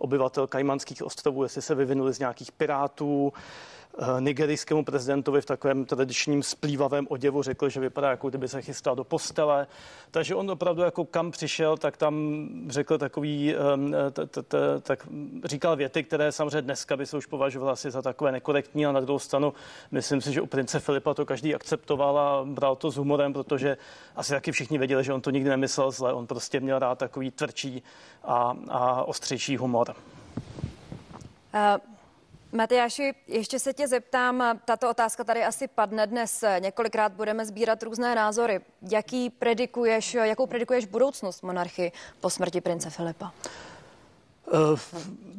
Obyvatel 0.03 0.47
Kajmanských 0.47 1.03
ostrovů, 1.03 1.43
jestli 1.43 1.63
se 1.63 1.75
vyvinuli 1.75 2.13
z 2.13 2.19
nějakých 2.19 2.53
pirátů. 2.53 3.33
Eh, 3.99 4.21
nigerijskému 4.21 4.85
prezidentovi 4.85 5.41
v 5.41 5.47
takovém 5.47 5.85
tradičním 5.85 6.43
splývavém 6.43 7.07
oděvu 7.11 7.43
řekl, 7.43 7.69
že 7.69 7.81
vypadá, 7.81 8.11
jako 8.11 8.29
kdyby 8.29 8.49
se 8.49 8.63
chystal 8.63 8.97
do 8.97 9.05
postele. 9.05 9.67
Takže 10.11 10.35
on 10.35 10.51
opravdu 10.51 10.83
jako 10.83 11.05
kam 11.05 11.31
přišel, 11.31 11.77
tak 11.77 11.97
tam 11.97 12.15
řekl 12.69 12.99
takový, 12.99 13.55
tak 14.83 15.09
říkal 15.45 15.77
věty, 15.77 16.05
které 16.05 16.33
samozřejmě 16.33 16.63
dneska 16.63 16.97
by 16.97 17.07
se 17.07 17.17
už 17.17 17.27
považoval 17.27 17.71
asi 17.71 17.91
za 17.91 18.03
takové 18.03 18.33
nekorektní 18.33 18.87
a 18.87 18.93
na 18.93 19.01
druhou 19.01 19.19
stranu 19.19 19.55
myslím 19.91 20.21
si, 20.21 20.33
že 20.33 20.41
u 20.41 20.47
prince 20.47 20.81
Filipa 20.81 21.15
to 21.15 21.27
každý 21.27 21.55
akceptoval 21.55 22.19
a 22.19 22.45
bral 22.45 22.77
to 22.77 22.91
s 22.91 22.97
humorem, 22.97 23.33
protože 23.33 23.77
asi 24.17 24.33
taky 24.33 24.53
všichni 24.53 24.79
věděli, 24.79 25.05
že 25.05 25.13
on 25.13 25.21
to 25.21 25.31
nikdy 25.31 25.51
nemyslel 25.51 25.91
zle, 25.91 26.13
on 26.13 26.27
prostě 26.27 26.61
měl 26.61 26.79
rád 26.79 26.99
takový 26.99 27.31
tvrdší 27.31 27.83
a, 28.25 28.57
a 28.69 29.05
ostřejší 29.05 29.57
humor. 29.57 29.92
Uh... 31.55 31.93
Matyáši, 32.55 33.15
ještě 33.29 33.59
se 33.59 33.73
tě 33.73 33.89
zeptám, 33.89 34.61
tato 34.65 34.91
otázka 34.91 35.25
tady 35.25 35.45
asi 35.45 35.69
padne 35.69 36.07
dnes. 36.07 36.45
Několikrát 36.59 37.13
budeme 37.13 37.47
sbírat 37.47 37.83
různé 37.83 38.15
názory. 38.15 38.61
Jaký 38.91 39.31
predikuješ, 39.31 40.15
jakou 40.15 40.47
predikuješ 40.47 40.87
budoucnost 40.87 41.43
monarchy 41.43 41.93
po 42.21 42.31
smrti 42.31 42.61
prince 42.61 42.91
Filipa? 42.91 43.33
Uh, 44.53 44.79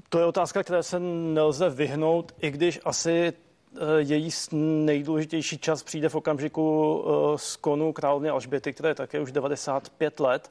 to 0.10 0.20
je 0.20 0.26
otázka, 0.26 0.64
které 0.64 0.84
se 0.84 1.00
nelze 1.00 1.70
vyhnout, 1.70 2.32
i 2.40 2.52
když 2.52 2.80
asi 2.86 3.34
uh, 3.72 3.80
její 3.98 4.30
nejdůležitější 4.86 5.58
čas 5.58 5.84
přijde 5.84 6.10
v 6.10 6.16
okamžiku 6.16 7.04
skonu 7.36 7.94
královny 7.94 8.30
Alžběty, 8.30 8.74
které 8.74 8.90
je 8.90 8.96
také 8.96 9.20
už 9.20 9.32
95 9.32 10.20
let 10.20 10.50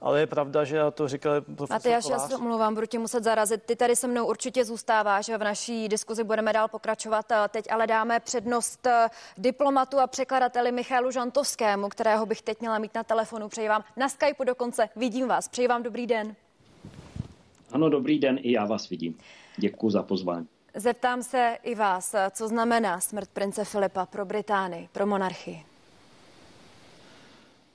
ale 0.00 0.20
je 0.20 0.26
pravda, 0.26 0.64
že 0.64 0.76
já 0.76 0.90
to 0.90 1.08
říkal 1.08 1.40
profesor 1.40 1.74
Matyáš, 1.74 2.08
já 2.10 2.18
se 2.18 2.36
omlouvám, 2.36 2.74
budu 2.74 2.86
tě 2.86 2.98
muset 2.98 3.24
zarazit. 3.24 3.62
Ty 3.62 3.76
tady 3.76 3.96
se 3.96 4.08
mnou 4.08 4.26
určitě 4.26 4.64
zůstáváš 4.64 5.28
a 5.28 5.36
v 5.36 5.44
naší 5.44 5.88
diskuzi 5.88 6.24
budeme 6.24 6.52
dál 6.52 6.68
pokračovat. 6.68 7.26
Teď 7.50 7.64
ale 7.70 7.86
dáme 7.86 8.20
přednost 8.20 8.86
eh, 8.86 9.08
diplomatu 9.38 9.98
a 9.98 10.06
překladateli 10.06 10.72
Michalu 10.72 11.10
Žantovskému, 11.10 11.88
kterého 11.88 12.26
bych 12.26 12.42
teď 12.42 12.60
měla 12.60 12.78
mít 12.78 12.94
na 12.94 13.04
telefonu. 13.04 13.48
Přeji 13.48 13.68
vám 13.68 13.84
na 13.96 14.08
Skypeu 14.08 14.44
dokonce. 14.44 14.88
Vidím 14.96 15.28
vás. 15.28 15.48
Přeji 15.48 15.68
vám 15.68 15.82
dobrý 15.82 16.06
den. 16.06 16.36
Ano, 17.72 17.88
dobrý 17.88 18.18
den, 18.18 18.38
i 18.42 18.52
já 18.52 18.64
vás 18.66 18.88
vidím. 18.88 19.18
Děkuji 19.56 19.90
za 19.90 20.02
pozvání. 20.02 20.48
Zeptám 20.74 21.22
se 21.22 21.58
i 21.62 21.74
vás, 21.74 22.14
co 22.30 22.48
znamená 22.48 23.00
smrt 23.00 23.28
prince 23.28 23.64
Filipa 23.64 24.06
pro 24.06 24.24
Británii, 24.24 24.88
pro 24.92 25.06
monarchii? 25.06 25.62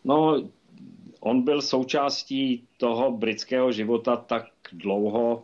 No, 0.04 0.44
On 1.26 1.42
byl 1.42 1.62
součástí 1.62 2.64
toho 2.78 3.12
britského 3.12 3.72
života 3.72 4.16
tak 4.16 4.46
dlouho, 4.72 5.44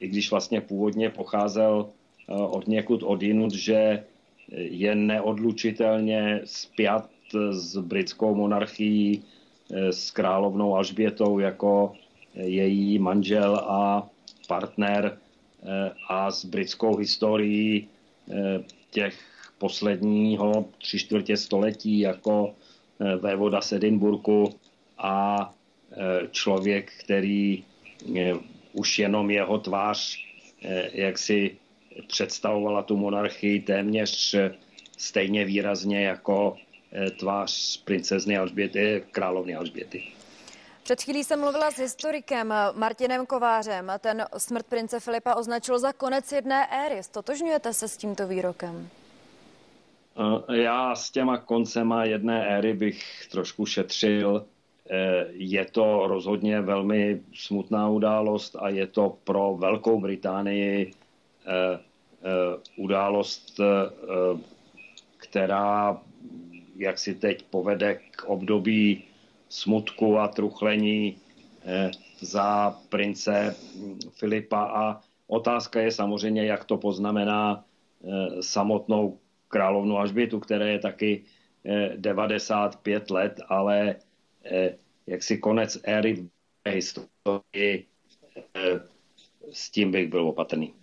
i 0.00 0.08
když 0.08 0.30
vlastně 0.30 0.60
původně 0.60 1.10
pocházel 1.10 1.88
eh, 1.88 2.34
od 2.34 2.68
někud 2.68 3.02
odinut, 3.02 3.54
že 3.54 4.04
je 4.52 4.94
neodlučitelně 4.94 6.40
spjat 6.44 7.10
s 7.50 7.76
britskou 7.76 8.34
monarchií, 8.34 9.22
eh, 9.74 9.92
s 9.92 10.10
královnou 10.10 10.76
Alžbětou 10.76 11.38
jako 11.38 11.92
její 12.34 12.98
manžel 12.98 13.56
a 13.56 14.08
partner 14.48 15.18
eh, 15.62 15.90
a 16.08 16.30
s 16.30 16.44
britskou 16.44 16.96
historií 16.96 17.88
těch 18.90 19.14
posledního 19.58 20.64
tři 20.78 20.98
čtvrtě 20.98 21.36
století 21.36 21.98
jako 21.98 22.54
vévoda 23.20 23.60
z 23.60 23.72
Edinburgu 23.72 24.50
a 24.98 25.50
e, 25.92 26.28
člověk, 26.30 26.92
který 27.04 27.64
e, 28.16 28.34
už 28.72 28.98
jenom 28.98 29.30
jeho 29.30 29.58
tvář, 29.58 30.18
e, 30.62 30.90
jak 30.92 31.18
si 31.18 31.56
představovala 32.06 32.82
tu 32.82 32.96
monarchii 32.96 33.60
téměř 33.60 34.36
stejně 34.98 35.44
výrazně 35.44 36.04
jako 36.04 36.56
tvář 37.18 37.82
princezny 37.84 38.36
Alžběty, 38.36 39.04
královny 39.10 39.54
Alžběty. 39.54 40.02
Před 40.82 41.02
chvílí 41.02 41.24
jsem 41.24 41.40
mluvila 41.40 41.70
s 41.70 41.78
historikem 41.78 42.54
Martinem 42.74 43.26
Kovářem 43.26 43.92
ten 43.98 44.24
smrt 44.38 44.66
prince 44.66 45.00
Filipa 45.00 45.34
označil 45.34 45.78
za 45.78 45.92
konec 45.92 46.32
jedné 46.32 46.66
éry. 46.66 47.02
Stotožňujete 47.02 47.72
se 47.72 47.88
s 47.88 47.96
tímto 47.96 48.26
výrokem? 48.26 48.88
Já 50.52 50.94
s 50.94 51.10
těma 51.10 51.38
koncema 51.38 52.04
jedné 52.04 52.46
éry 52.46 52.74
bych 52.74 53.28
trošku 53.30 53.66
šetřil. 53.66 54.46
Je 55.32 55.64
to 55.64 56.06
rozhodně 56.06 56.60
velmi 56.60 57.20
smutná 57.34 57.88
událost 57.88 58.56
a 58.60 58.68
je 58.68 58.86
to 58.86 59.18
pro 59.24 59.56
Velkou 59.56 60.00
Británii 60.00 60.92
událost, 62.76 63.60
která 65.16 66.00
jak 66.76 66.98
si 66.98 67.14
teď 67.14 67.42
povede 67.50 67.94
k 67.94 68.24
období 68.24 69.04
smutku 69.48 70.18
a 70.18 70.28
truchlení 70.28 71.16
za 72.20 72.78
prince 72.88 73.56
Filipa. 74.10 74.62
A 74.64 75.00
otázka 75.26 75.80
je 75.80 75.90
samozřejmě, 75.90 76.46
jak 76.46 76.64
to 76.64 76.76
poznamená 76.76 77.64
samotnou 78.40 79.18
královnu 79.48 79.98
Alžbětu, 79.98 80.40
které 80.40 80.68
je 80.68 80.78
taky 80.78 81.24
95 81.96 83.10
let, 83.10 83.40
ale 83.48 83.96
Eh, 83.96 84.05
jaksi 85.06 85.38
konec 85.38 85.78
éry 85.84 86.14
v 86.14 86.28
historii, 86.68 87.86
eh, 88.54 88.80
s 89.52 89.70
tím 89.70 89.90
bych 89.90 90.08
byl 90.08 90.28
opatrný. 90.28 90.74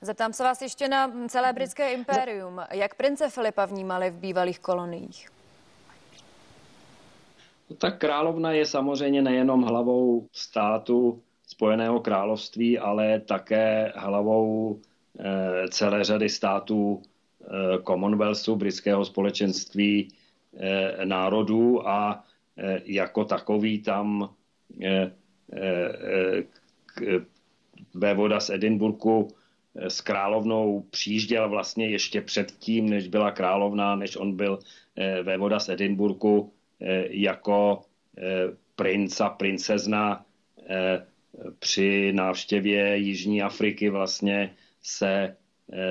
Zeptám 0.00 0.32
se 0.32 0.44
vás 0.44 0.62
ještě 0.62 0.88
na 0.88 1.12
celé 1.28 1.52
britské 1.52 1.92
impérium. 1.92 2.60
Jak 2.70 2.94
prince 2.94 3.30
Filipa 3.30 3.64
vnímali 3.64 4.10
v 4.10 4.18
bývalých 4.18 4.58
koloniích? 4.58 5.28
No, 7.70 7.76
tak 7.76 7.98
královna 7.98 8.52
je 8.52 8.66
samozřejmě 8.66 9.22
nejenom 9.22 9.62
hlavou 9.62 10.28
státu 10.32 11.22
Spojeného 11.46 12.00
království, 12.00 12.78
ale 12.78 13.20
také 13.20 13.92
hlavou 13.96 14.80
eh, 15.18 15.68
celé 15.68 16.04
řady 16.04 16.28
států 16.28 17.02
Commonwealthu, 17.86 18.56
britského 18.56 19.04
společenství 19.04 20.08
národů 21.04 21.88
a 21.88 22.24
Eh, 22.26 22.35
jako 22.84 23.24
takový 23.24 23.82
tam 23.82 24.34
eh, 24.82 25.12
eh, 25.52 26.44
vévoda 27.94 28.40
z 28.40 28.50
Edinburgu 28.50 29.28
s 29.74 30.00
královnou 30.00 30.80
přijížděl 30.90 31.48
vlastně 31.48 31.88
ještě 31.88 32.20
předtím, 32.20 32.90
než 32.90 33.08
byla 33.08 33.30
královna, 33.30 33.96
než 33.96 34.16
on 34.16 34.36
byl 34.36 34.58
vévoda 35.22 35.60
z 35.60 35.68
Edinburgu 35.68 36.52
jako 37.10 37.82
princ 38.76 39.20
a 39.20 39.28
princezna 39.28 40.26
při 41.58 42.12
návštěvě 42.12 42.96
Jižní 42.96 43.42
Afriky 43.42 43.90
vlastně 43.90 44.54
se 44.82 45.36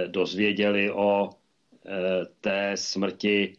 dozvěděli 0.07 0.91
o 0.91 1.29
té 2.41 2.71
smrti 2.75 3.57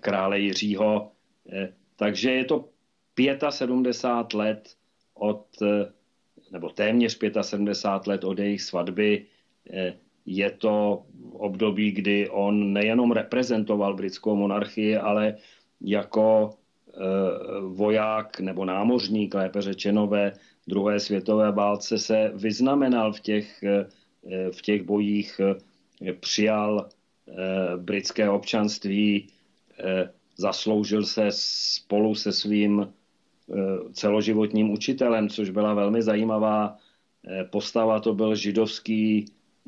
krále 0.00 0.40
Jiřího 0.40 1.12
takže 1.98 2.30
je 2.30 2.44
to 2.44 2.64
75 3.50 4.38
let 4.38 4.74
od, 5.14 5.46
nebo 6.50 6.68
téměř 6.68 7.18
75 7.40 8.10
let 8.10 8.24
od 8.24 8.38
jejich 8.38 8.62
svatby. 8.62 9.26
Je 10.26 10.50
to 10.50 11.04
období, 11.32 11.92
kdy 11.92 12.28
on 12.28 12.72
nejenom 12.72 13.12
reprezentoval 13.12 13.94
britskou 13.94 14.36
monarchii, 14.36 14.96
ale 14.96 15.36
jako 15.80 16.50
eh, 16.88 17.00
voják 17.60 18.40
nebo 18.40 18.64
námořník, 18.64 19.34
lépe 19.34 19.62
řečeno 19.62 20.06
ve 20.06 20.32
druhé 20.68 21.00
světové 21.00 21.52
válce 21.52 21.98
se 21.98 22.32
vyznamenal 22.34 23.12
v 23.12 23.20
těch, 23.20 23.62
eh, 23.62 23.86
v 24.50 24.62
těch 24.62 24.82
bojích, 24.82 25.40
eh, 25.40 26.12
přijal 26.12 26.88
britské 27.76 28.30
občanství, 28.30 29.28
zasloužil 30.38 31.04
se 31.04 31.26
spolu 31.30 32.14
se 32.14 32.32
svým 32.32 32.80
eh, 32.82 33.54
celoživotním 33.92 34.70
učitelem, 34.70 35.28
což 35.28 35.50
byla 35.50 35.74
velmi 35.74 36.02
zajímavá 36.02 36.76
eh, 37.26 37.44
postava. 37.44 38.00
To 38.00 38.14
byl 38.14 38.34
židovský 38.34 39.24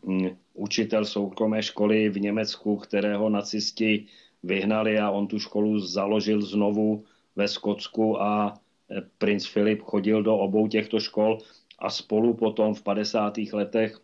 hm, 0.06 0.28
učitel 0.54 1.04
soukromé 1.04 1.62
školy 1.62 2.08
v 2.08 2.20
Německu, 2.20 2.76
kterého 2.76 3.28
nacisti 3.28 4.06
vyhnali 4.42 4.98
a 4.98 5.10
on 5.10 5.26
tu 5.26 5.38
školu 5.38 5.78
založil 5.78 6.42
znovu 6.42 7.04
ve 7.36 7.48
Skotsku 7.48 8.22
a 8.22 8.54
eh, 8.90 9.02
princ 9.18 9.46
Filip 9.46 9.82
chodil 9.82 10.22
do 10.22 10.36
obou 10.36 10.68
těchto 10.68 11.00
škol 11.00 11.38
a 11.78 11.90
spolu 11.90 12.34
potom 12.34 12.74
v 12.74 12.82
50. 12.82 13.38
letech 13.52 14.00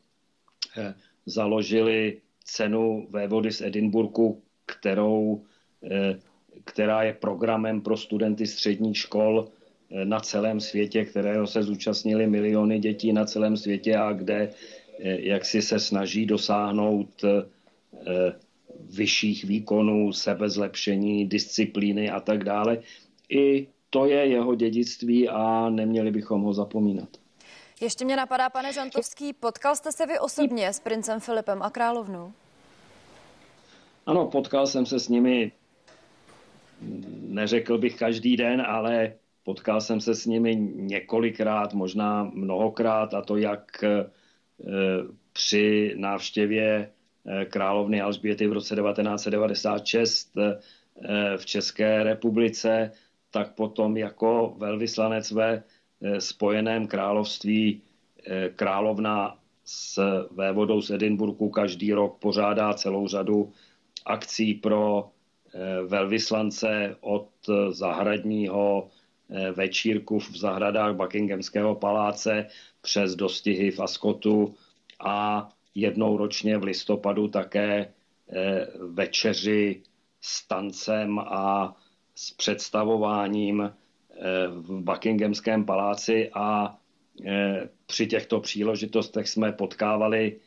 založili 1.27 2.21
cenu 2.45 3.07
vévody 3.11 3.53
z 3.53 3.61
Edinburgu, 3.61 4.43
kterou 4.67 5.45
která 6.67 7.03
je 7.03 7.13
programem 7.13 7.81
pro 7.81 7.97
studenty 7.97 8.47
středních 8.47 8.99
škol 8.99 9.49
eh, 9.91 10.05
na 10.05 10.21
celém 10.21 10.61
světě, 10.61 11.05
kterého 11.05 11.47
se 11.47 11.63
zúčastnili 11.63 12.27
miliony 12.27 12.79
dětí 12.79 13.13
na 13.13 13.25
celém 13.25 13.57
světě 13.57 13.97
a 13.97 14.13
kde 14.13 14.51
eh, 15.01 15.21
jak 15.21 15.45
si 15.45 15.63
se 15.63 15.81
snaží 15.81 16.27
dosáhnout 16.27 17.25
eh, 17.25 17.47
vyšších 18.91 19.45
výkonů, 19.45 20.13
sebezlepšení, 20.13 21.27
disciplíny 21.27 22.11
a 22.11 22.21
tak 22.21 22.45
dále. 22.45 22.79
I 23.29 23.67
to 23.91 24.07
je 24.07 24.27
jeho 24.27 24.55
dědictví 24.55 25.29
a 25.29 25.69
neměli 25.71 26.11
bychom 26.11 26.43
ho 26.43 26.53
zapomínat. 26.53 27.09
Ještě 27.81 28.05
mě 28.05 28.17
napadá, 28.17 28.51
pane 28.51 28.73
Žantovský, 28.73 29.33
potkal 29.33 29.77
jste 29.77 29.93
se 29.93 30.07
vy 30.07 30.19
osobně 30.19 30.73
s 30.73 30.81
princem 30.81 31.21
Filipem 31.21 31.63
a 31.63 31.71
královnou? 31.71 32.33
Ano, 34.07 34.27
potkal 34.27 34.67
jsem 34.67 34.87
se 34.87 34.99
s 34.99 35.09
nimi 35.09 35.53
neřekl 37.29 37.79
bych 37.79 37.97
každý 37.97 38.37
den, 38.37 38.61
ale 38.61 39.13
potkal 39.43 39.81
jsem 39.81 40.01
se 40.01 40.15
s 40.15 40.27
nimi 40.27 40.57
několikrát, 40.75 41.75
možná 41.75 42.31
mnohokrát, 42.35 43.15
a 43.15 43.23
to 43.23 43.37
jak 43.37 43.85
eh, 43.85 44.07
při 45.33 45.95
návštěvě 45.97 46.91
eh, 47.27 47.45
královny 47.45 48.01
Alžběty 48.01 48.47
v 48.47 48.53
roce 48.53 48.77
1996 48.77 50.37
eh, 50.39 50.59
v 51.37 51.47
České 51.47 52.03
republice, 52.03 52.91
tak 53.31 53.55
potom 53.55 53.97
jako 53.97 54.55
velvyslanec 54.59 55.31
ve 55.31 55.63
Spojeném 56.19 56.87
království 56.87 57.83
královna 58.57 59.39
s 59.65 60.01
vévodou 60.31 60.81
z 60.81 60.91
Edinburgu 60.91 61.49
každý 61.49 61.93
rok 61.93 62.19
pořádá 62.19 62.75
celou 62.75 63.09
řadu 63.09 63.53
akcí 64.07 64.55
pro 64.55 65.11
velvyslance 65.87 66.97
od 67.01 67.29
zahradního 67.71 68.89
eh, 69.31 69.53
večírku 69.53 70.19
v 70.19 70.37
zahradách 70.37 70.97
Buckinghamského 70.97 71.75
paláce 71.75 72.47
přes 72.81 73.15
dostihy 73.15 73.71
v 73.71 73.81
Askotu 73.81 74.55
a 75.01 75.49
jednou 75.75 76.17
ročně 76.17 76.59
v 76.59 76.65
listopadu 76.65 77.29
také 77.29 77.93
eh, 78.33 78.67
večeři 78.89 79.83
s 80.21 80.47
tancem 80.49 81.19
a 81.19 81.77
s 82.15 82.31
představováním 82.31 83.73
v 84.49 84.81
Buckinghamském 84.81 85.65
paláci 85.65 86.31
a 86.35 86.77
při 87.87 88.07
těchto 88.07 88.41
příležitostech 88.41 89.29
jsme 89.29 89.53
potkávali 89.53 90.41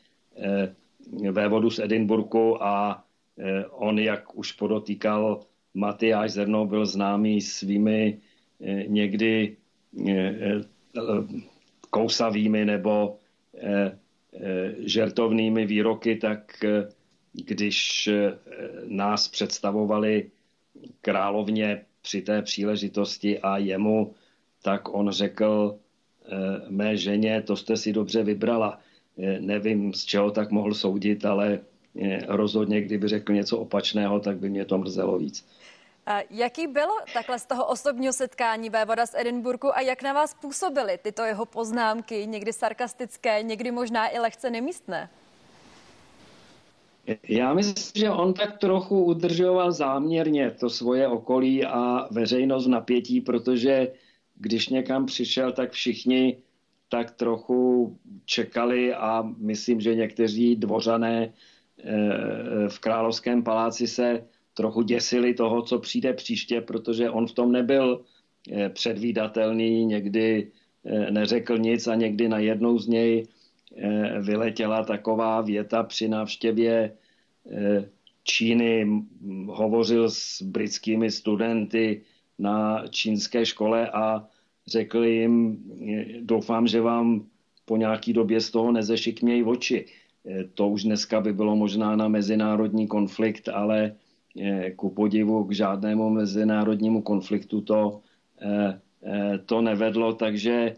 vévodu 1.31 1.69
z 1.69 1.79
Edinburgu 1.79 2.63
a 2.63 3.03
Eh, 3.03 3.08
on, 3.71 3.99
jak 3.99 4.37
už 4.37 4.51
podotýkal 4.51 5.41
Matyáš 5.73 6.31
Zerno, 6.31 6.65
byl 6.65 6.85
známý 6.85 7.41
svými 7.41 8.19
eh, 8.61 8.83
někdy 8.87 9.57
eh, 10.09 10.61
kousavými 11.89 12.65
nebo 12.65 13.17
žertovnými 14.77 15.65
výroky, 15.65 16.15
tak 16.15 16.65
když 17.33 18.09
nás 18.85 19.27
představovali 19.27 20.31
královně 21.01 21.85
při 22.01 22.21
té 22.21 22.41
příležitosti 22.41 23.39
a 23.39 23.57
jemu, 23.57 24.13
tak 24.61 24.93
on 24.93 25.11
řekl 25.11 25.79
mé 26.69 26.97
ženě, 26.97 27.41
to 27.41 27.55
jste 27.55 27.77
si 27.77 27.93
dobře 27.93 28.23
vybrala. 28.23 28.79
Nevím, 29.39 29.93
z 29.93 30.05
čeho 30.05 30.31
tak 30.31 30.51
mohl 30.51 30.73
soudit, 30.73 31.25
ale 31.25 31.59
rozhodně, 32.27 32.81
kdyby 32.81 33.07
řekl 33.07 33.33
něco 33.33 33.57
opačného, 33.57 34.19
tak 34.19 34.37
by 34.37 34.49
mě 34.49 34.65
to 34.65 34.77
mrzelo 34.77 35.17
víc. 35.17 35.45
A 36.05 36.19
jaký 36.29 36.67
bylo 36.67 36.93
takhle 37.13 37.39
z 37.39 37.45
toho 37.45 37.65
osobního 37.65 38.13
setkání 38.13 38.69
vévoda 38.69 39.05
z 39.05 39.15
Edinburgu 39.15 39.77
a 39.77 39.81
jak 39.81 40.03
na 40.03 40.13
vás 40.13 40.33
působily 40.33 40.99
tyto 41.01 41.21
jeho 41.21 41.45
poznámky, 41.45 42.27
někdy 42.27 42.53
sarkastické, 42.53 43.43
někdy 43.43 43.71
možná 43.71 44.07
i 44.15 44.19
lehce 44.19 44.49
nemístné? 44.49 45.09
Já 47.29 47.53
myslím, 47.53 48.01
že 48.01 48.09
on 48.09 48.33
tak 48.33 48.57
trochu 48.57 49.03
udržoval 49.03 49.71
záměrně 49.71 50.51
to 50.51 50.69
svoje 50.69 51.07
okolí 51.07 51.65
a 51.65 52.07
veřejnost 52.11 52.65
v 52.65 52.69
napětí, 52.69 53.21
protože 53.21 53.87
když 54.35 54.69
někam 54.69 55.05
přišel, 55.05 55.51
tak 55.51 55.71
všichni 55.71 56.37
tak 56.89 57.11
trochu 57.11 57.97
čekali 58.25 58.93
a 58.93 59.23
myslím, 59.37 59.81
že 59.81 59.95
někteří 59.95 60.55
dvořané 60.55 61.33
v 62.67 62.79
Královském 62.79 63.43
paláci 63.43 63.87
se 63.87 64.23
trochu 64.53 64.81
děsili 64.81 65.33
toho, 65.33 65.61
co 65.61 65.79
přijde 65.79 66.13
příště, 66.13 66.61
protože 66.61 67.09
on 67.09 67.27
v 67.27 67.33
tom 67.33 67.51
nebyl 67.51 68.01
předvídatelný, 68.69 69.85
někdy 69.85 70.51
neřekl 71.09 71.57
nic 71.57 71.87
a 71.87 71.95
někdy 71.95 72.29
najednou 72.29 72.79
z 72.79 72.87
něj 72.87 73.27
vyletěla 74.21 74.83
taková 74.83 75.41
věta 75.41 75.83
při 75.83 76.07
návštěvě 76.07 76.91
Číny. 78.23 78.87
Hovořil 79.47 80.09
s 80.09 80.41
britskými 80.41 81.11
studenty 81.11 82.01
na 82.39 82.83
čínské 82.89 83.45
škole 83.45 83.89
a 83.89 84.27
řekl 84.67 85.03
jim, 85.03 85.57
doufám, 86.21 86.67
že 86.67 86.81
vám 86.81 87.25
po 87.65 87.77
nějaký 87.77 88.13
době 88.13 88.41
z 88.41 88.51
toho 88.51 88.71
nezešikmějí 88.71 89.43
oči. 89.43 89.85
To 90.53 90.69
už 90.69 90.83
dneska 90.83 91.21
by 91.21 91.33
bylo 91.33 91.55
možná 91.55 91.95
na 91.95 92.07
mezinárodní 92.07 92.87
konflikt, 92.87 93.49
ale 93.49 93.95
ku 94.75 94.89
podivu 94.89 95.43
k 95.43 95.51
žádnému 95.51 96.09
mezinárodnímu 96.09 97.01
konfliktu 97.01 97.61
to, 97.61 98.01
to 99.45 99.61
nevedlo, 99.61 100.13
takže 100.13 100.75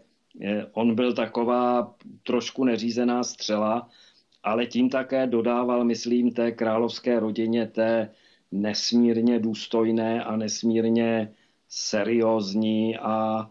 on 0.72 0.94
byl 0.94 1.12
taková 1.12 1.94
trošku 2.22 2.64
neřízená 2.64 3.22
střela, 3.24 3.88
ale 4.42 4.66
tím 4.66 4.90
také 4.90 5.26
dodával, 5.26 5.84
myslím, 5.84 6.30
té 6.30 6.52
královské 6.52 7.20
rodině, 7.20 7.66
té 7.66 8.10
nesmírně 8.52 9.38
důstojné 9.38 10.24
a 10.24 10.36
nesmírně 10.36 11.32
seriózní 11.68 12.98
a, 12.98 13.50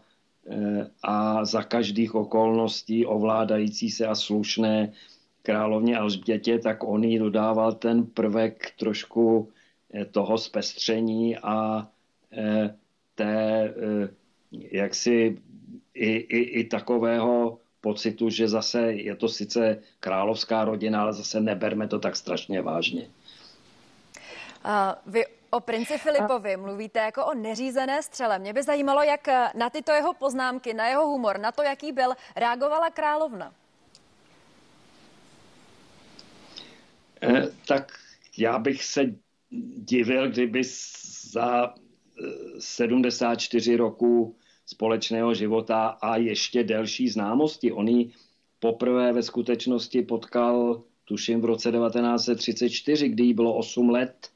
a 1.02 1.44
za 1.44 1.62
každých 1.62 2.14
okolností 2.14 3.06
ovládající 3.06 3.90
se 3.90 4.06
a 4.06 4.14
slušné 4.14 4.92
královně 5.42 5.98
Alžbětě, 5.98 6.58
tak 6.58 6.84
on 6.84 7.04
jí 7.04 7.18
dodával 7.18 7.72
ten 7.72 8.06
prvek 8.06 8.70
trošku 8.78 9.52
e, 9.94 10.04
toho 10.04 10.38
zpestření 10.38 11.38
a 11.38 11.88
e, 12.32 12.74
té 13.14 13.74
jaksi 14.52 15.38
i, 15.94 16.10
i, 16.10 16.38
i 16.60 16.64
takového 16.64 17.58
pocitu, 17.80 18.30
že 18.30 18.48
zase 18.48 18.92
je 18.92 19.16
to 19.16 19.28
sice 19.28 19.78
královská 20.00 20.64
rodina, 20.64 21.02
ale 21.02 21.12
zase 21.12 21.40
neberme 21.40 21.88
to 21.88 21.98
tak 21.98 22.16
strašně 22.16 22.62
vážně. 22.62 23.10
A 24.64 25.02
vy 25.06 25.24
o 25.50 25.60
princi 25.60 25.98
Filipovi 25.98 26.56
mluvíte 26.56 26.98
jako 26.98 27.26
o 27.26 27.34
neřízené 27.34 28.02
střele. 28.02 28.38
Mě 28.38 28.52
by 28.52 28.62
zajímalo, 28.62 29.02
jak 29.02 29.28
na 29.54 29.70
tyto 29.70 29.92
jeho 29.92 30.14
poznámky, 30.14 30.74
na 30.74 30.86
jeho 30.86 31.06
humor, 31.06 31.38
na 31.38 31.52
to, 31.52 31.62
jaký 31.62 31.92
byl, 31.92 32.14
reagovala 32.36 32.90
královna. 32.90 33.52
Tak 37.66 37.92
já 38.38 38.58
bych 38.58 38.84
se 38.84 39.14
divil, 39.76 40.30
kdyby 40.30 40.62
za 41.30 41.74
74 42.58 43.74
eh, 43.74 43.76
roku 43.76 44.36
společného 44.66 45.34
života 45.34 45.86
a 45.86 46.16
ještě 46.16 46.64
delší 46.64 47.08
známosti. 47.08 47.72
On 47.72 47.88
ji 47.88 48.10
poprvé 48.60 49.12
ve 49.12 49.22
skutečnosti 49.22 50.02
potkal, 50.02 50.82
tuším, 51.04 51.40
v 51.40 51.44
roce 51.44 51.72
1934, 51.72 53.08
kdy 53.08 53.24
jí 53.24 53.34
bylo 53.34 53.54
8 53.54 53.90
let 53.90 54.28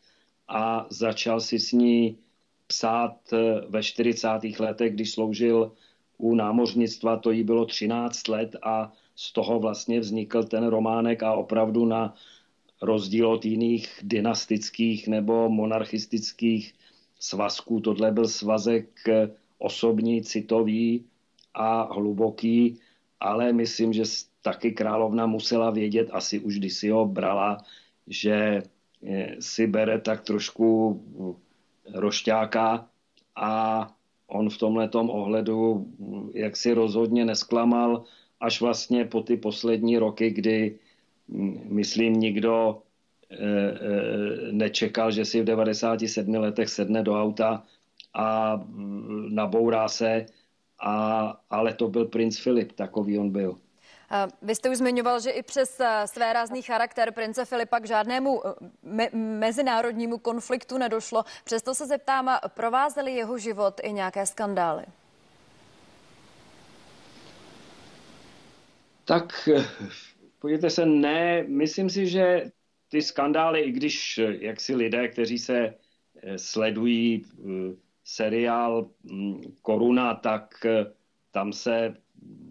a 0.48 0.86
začal 0.90 1.40
si 1.40 1.58
s 1.58 1.72
ní 1.72 2.18
psát 2.66 3.16
eh, 3.32 3.60
ve 3.68 3.82
40. 3.82 4.28
letech, 4.58 4.92
když 4.92 5.12
sloužil 5.12 5.72
u 6.18 6.34
námořnictva, 6.34 7.16
to 7.16 7.30
jí 7.30 7.44
bylo 7.44 7.64
13 7.64 8.28
let 8.28 8.56
a 8.62 8.92
z 9.16 9.32
toho 9.32 9.60
vlastně 9.60 10.00
vznikl 10.00 10.44
ten 10.44 10.66
románek 10.66 11.22
a 11.22 11.32
opravdu 11.32 11.86
na 11.86 12.14
rozdíl 12.82 13.28
od 13.28 13.44
jiných 13.44 14.00
dynastických 14.02 15.08
nebo 15.08 15.48
monarchistických 15.48 16.74
svazků, 17.20 17.80
tohle 17.80 18.12
byl 18.12 18.28
svazek 18.28 19.08
eh, 19.08 19.30
osobní, 19.58 20.22
citový 20.22 21.04
a 21.54 21.94
hluboký, 21.94 22.78
ale 23.20 23.52
myslím, 23.52 23.92
že 23.92 24.02
taky 24.42 24.72
královna 24.72 25.26
musela 25.26 25.70
vědět, 25.70 26.08
asi 26.12 26.38
už 26.38 26.58
když 26.58 26.74
si 26.74 26.88
ho 26.88 27.06
brala, 27.06 27.58
že 28.06 28.62
eh, 29.02 29.36
si 29.40 29.66
bere 29.66 30.00
tak 30.00 30.22
trošku 30.22 30.66
eh, 30.94 32.00
rošťáka 32.00 32.86
a 33.36 33.50
on 34.26 34.50
v 34.50 34.58
tomhle 34.58 34.90
ohledu 34.94 35.86
eh, 36.34 36.46
jak 36.46 36.56
si 36.56 36.72
rozhodně 36.72 37.24
nesklamal 37.24 38.04
až 38.40 38.60
vlastně 38.60 39.04
po 39.04 39.22
ty 39.22 39.36
poslední 39.36 39.98
roky, 39.98 40.30
kdy 40.30 40.58
hm, 40.70 40.78
myslím 41.68 42.12
nikdo 42.12 42.82
nečekal, 44.50 45.10
že 45.10 45.24
si 45.24 45.40
v 45.42 45.44
97 45.44 46.34
letech 46.34 46.68
sedne 46.68 47.02
do 47.02 47.22
auta 47.22 47.62
a 48.14 48.60
nabourá 49.28 49.88
se, 49.88 50.26
a, 50.80 51.36
ale 51.50 51.74
to 51.74 51.88
byl 51.88 52.04
princ 52.04 52.38
Filip, 52.38 52.72
takový 52.72 53.18
on 53.18 53.30
byl. 53.30 53.58
Vy 54.42 54.54
jste 54.54 54.70
už 54.70 54.76
zmiňoval, 54.76 55.20
že 55.20 55.30
i 55.30 55.42
přes 55.42 55.80
eh, 55.80 56.06
své 56.06 56.32
rázný 56.32 56.62
charakter 56.62 57.12
prince 57.12 57.44
Filipa 57.44 57.78
k 57.80 57.86
žádnému 57.86 58.46
eh, 58.46 58.52
me- 58.84 59.16
mezinárodnímu 59.38 60.18
konfliktu 60.18 60.78
nedošlo. 60.78 61.24
Přesto 61.44 61.74
se 61.74 61.86
zeptám, 61.86 62.38
provázely 62.48 63.14
jeho 63.14 63.38
život 63.38 63.80
i 63.82 63.92
nějaké 63.92 64.26
skandály? 64.26 64.84
Tak 69.04 69.48
eh, 69.54 69.64
podívejte 70.46 70.70
se, 70.70 70.86
ne, 70.86 71.42
myslím 71.42 71.90
si, 71.90 72.06
že 72.06 72.50
ty 72.88 73.02
skandály, 73.02 73.60
i 73.60 73.70
když 73.70 74.20
jak 74.40 74.60
si 74.60 74.74
lidé, 74.74 75.08
kteří 75.08 75.38
se 75.38 75.74
sledují 76.36 77.24
seriál 78.06 78.90
mm, 79.02 79.42
Koruna, 79.62 80.14
tak 80.14 80.66
eh, 80.66 80.86
tam 81.30 81.52
se 81.52 81.96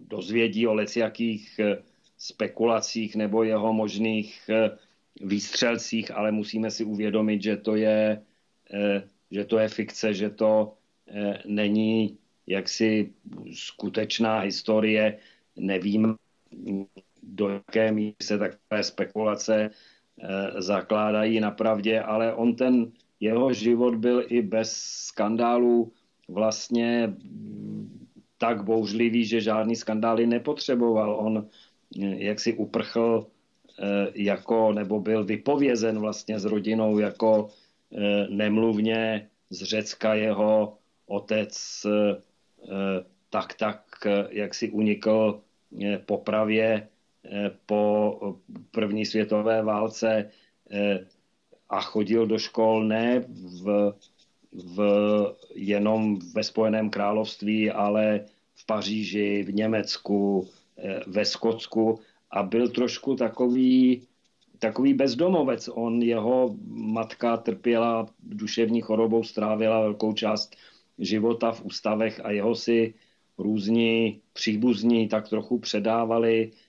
dozvědí 0.08 0.66
o 0.66 0.74
leciakých 0.74 1.58
eh, 1.58 1.82
spekulacích 2.18 3.16
nebo 3.16 3.44
jeho 3.44 3.72
možných 3.72 4.40
eh, 4.48 4.76
výstřelcích, 5.20 6.10
ale 6.10 6.32
musíme 6.32 6.70
si 6.70 6.84
uvědomit, 6.84 7.42
že 7.42 7.56
to 7.56 7.76
je, 7.76 8.22
že 9.30 9.44
to 9.44 9.58
je 9.58 9.68
fikce, 9.68 10.14
že 10.14 10.30
to 10.30 10.76
není 11.46 12.18
jaksi 12.46 13.12
skutečná 13.52 14.38
historie. 14.40 15.18
Nevím, 15.56 16.16
do 17.26 17.48
jaké 17.48 17.92
míry 17.92 18.16
se 18.22 18.38
takové 18.38 18.82
spekulace 18.82 19.70
zakládají 20.58 21.40
na 21.40 21.50
pravdě, 21.50 22.00
ale 22.00 22.34
on 22.34 22.56
ten 22.56 22.92
jeho 23.20 23.52
život 23.52 23.94
byl 23.94 24.24
i 24.28 24.42
bez 24.42 24.72
skandálů 24.82 25.92
vlastně 26.28 27.14
tak 28.38 28.64
bouřlivý, 28.64 29.24
že 29.24 29.40
žádný 29.40 29.76
skandály 29.76 30.26
nepotřeboval. 30.26 31.16
On 31.16 31.48
eh, 32.02 32.24
jak 32.24 32.40
si 32.40 32.52
uprchl 32.52 33.26
eh, 33.78 34.12
jako, 34.14 34.72
nebo 34.72 35.00
byl 35.00 35.24
vypovězen 35.24 35.98
vlastně 35.98 36.40
s 36.40 36.44
rodinou 36.44 36.98
jako 36.98 37.48
eh, 37.92 38.26
nemluvně 38.30 39.28
z 39.50 39.62
Řecka 39.62 40.14
jeho 40.14 40.78
otec 41.06 41.86
tak 43.30 43.54
tak, 43.54 43.82
jak 44.30 44.54
si 44.54 44.70
unikl 44.70 45.40
popravě 46.06 46.88
po 47.66 48.34
první 48.70 49.06
světové 49.06 49.62
válce 49.62 50.30
a 51.68 51.80
chodil 51.80 52.26
do 52.26 52.38
škol 52.38 52.84
ne 52.84 53.24
v, 53.62 53.92
v, 54.52 54.78
jenom 55.54 56.18
ve 56.34 56.42
Spojeném 56.44 56.90
království, 56.90 57.70
ale 57.70 58.24
v 58.54 58.66
Paříži, 58.66 59.42
v 59.42 59.54
Německu, 59.54 60.48
eh, 60.78 61.00
ve 61.06 61.24
Skotsku 61.24 62.00
a 62.30 62.42
byl 62.42 62.68
trošku 62.68 63.16
takový, 63.16 64.02
takový 64.58 64.94
bezdomovec. 64.94 65.68
On, 65.72 66.02
jeho 66.02 66.56
matka 66.68 67.36
trpěla 67.36 68.06
duševní 68.22 68.80
chorobou, 68.80 69.22
strávila 69.22 69.80
velkou 69.80 70.12
část 70.12 70.56
života 70.98 71.52
v 71.52 71.64
ústavech 71.64 72.20
a 72.24 72.30
jeho 72.30 72.54
si 72.54 72.94
různí 73.38 74.20
příbuzní 74.32 75.08
tak 75.08 75.28
trochu 75.28 75.58
předávali, 75.58 76.50
eh, 76.52 76.65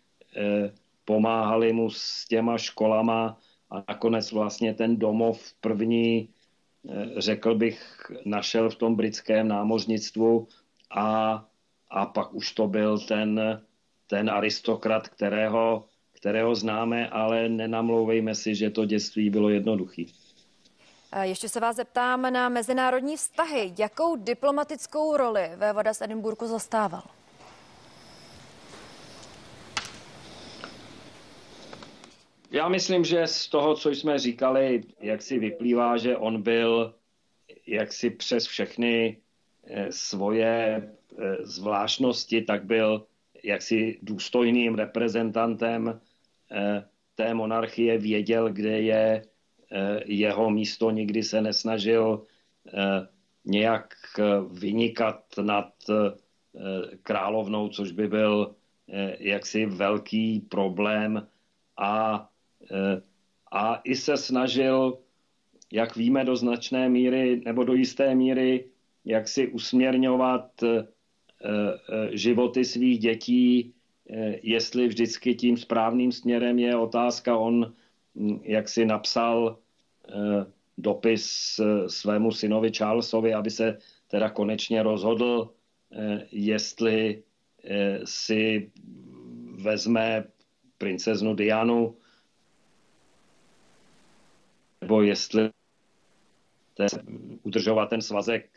pomáhali 1.06 1.74
mu 1.74 1.90
s 1.90 2.28
těma 2.28 2.58
školama, 2.58 3.38
a 3.70 3.84
nakonec 3.88 4.32
vlastně 4.32 4.74
ten 4.74 4.98
domov 4.98 5.54
první, 5.62 6.30
eh, 6.90 7.22
řekl 7.22 7.56
bych, 7.56 8.12
našel 8.26 8.70
v 8.70 8.76
tom 8.76 8.96
britském 8.96 9.48
námořnictvu 9.48 10.48
a, 10.92 11.46
a 11.90 12.06
pak 12.06 12.34
už 12.34 12.52
to 12.52 12.68
byl 12.68 13.00
ten, 13.00 13.62
ten 14.08 14.30
aristokrat, 14.30 15.08
kterého, 15.08 15.86
kterého 16.12 16.56
známe, 16.56 17.10
ale 17.10 17.50
nenamlouvejme 17.50 18.36
si, 18.36 18.56
že 18.56 18.70
to 18.70 18.86
dětství 18.86 19.30
bylo 19.30 19.50
jednoduchý. 19.50 20.14
Ještě 21.22 21.50
se 21.50 21.60
vás 21.60 21.76
zeptám 21.76 22.34
na 22.34 22.50
mezinárodní 22.50 23.18
vztahy. 23.18 23.74
Jakou 23.78 24.16
diplomatickou 24.16 25.18
roli 25.18 25.52
vévoda 25.56 25.94
z 25.94 26.02
Edinburgu 26.02 26.48
zastával? 26.48 27.17
Já 32.52 32.70
myslím, 32.70 33.04
že 33.04 33.28
z 33.28 33.48
toho, 33.48 33.76
co 33.76 33.90
jsme 33.90 34.20
říkali, 34.20 34.84
jak 35.00 35.22
si 35.22 35.40
vyplývá, 35.40 35.98
že 35.98 36.18
on 36.18 36.42
byl 36.42 36.94
jak 37.68 37.94
si 37.94 38.10
přes 38.10 38.48
všechny 38.48 39.18
svoje 39.90 40.90
zvláštnosti, 41.40 42.42
tak 42.42 42.66
byl 42.66 43.08
jaksi 43.44 44.00
důstojným 44.02 44.76
reprezentantem 44.76 46.02
té 47.16 47.34
monarchie, 47.34 47.98
věděl, 47.98 48.50
kde 48.54 48.82
je 48.82 49.26
jeho 50.06 50.50
místo, 50.50 50.92
nikdy 50.92 51.24
se 51.24 51.42
nesnažil 51.42 52.26
nějak 53.46 53.94
vynikat 54.52 55.24
nad 55.42 55.74
královnou, 57.04 57.70
což 57.70 57.92
by 57.92 58.08
byl 58.08 58.56
jaksi 59.20 59.66
velký 59.66 60.40
problém. 60.40 61.28
A, 61.78 62.30
a 63.52 63.76
i 63.76 63.96
se 63.96 64.18
snažil, 64.18 64.98
jak 65.72 65.96
víme, 65.96 66.26
do 66.26 66.36
značné 66.36 66.90
míry 66.90 67.42
nebo 67.46 67.64
do 67.64 67.74
jisté 67.74 68.16
míry, 68.16 68.66
jak 69.06 69.28
si 69.28 69.48
usměrňovat 69.48 70.64
životy 72.12 72.66
svých 72.66 73.00
dětí, 73.00 73.74
jestli 74.42 74.88
vždycky 74.88 75.36
tím 75.36 75.58
správným 75.58 76.12
směrem 76.12 76.60
je 76.60 76.76
otázka. 76.76 77.38
On, 77.38 77.74
jak 78.44 78.70
si 78.70 78.86
napsal 78.86 79.58
dopis 80.78 81.60
svému 81.88 82.32
synovi 82.32 82.72
Charlesovi, 82.72 83.34
aby 83.34 83.50
se 83.50 83.78
teda 84.08 84.30
konečně 84.30 84.84
rozhodl, 84.84 85.50
jestli 86.32 87.24
si 88.04 88.72
vezme 89.62 90.24
princeznu 90.78 91.36
Dianu, 91.36 91.96
nebo 94.98 95.02
jestli 95.02 95.50
udržovat 97.44 97.90
ten 97.90 98.02
svazek 98.02 98.50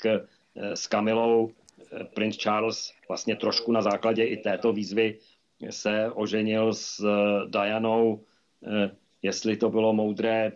s 0.57 0.87
Kamilou. 0.87 1.51
Prince 2.15 2.39
Charles 2.39 2.93
vlastně 3.09 3.37
trošku 3.37 3.73
na 3.73 3.83
základě 3.83 4.25
i 4.25 4.37
této 4.37 4.73
výzvy 4.73 5.19
se 5.71 6.13
oženil 6.13 6.75
s 6.75 7.05
Dianou. 7.49 8.25
Jestli 9.23 9.57
to 9.57 9.71
bylo 9.71 9.93
moudré, 9.93 10.53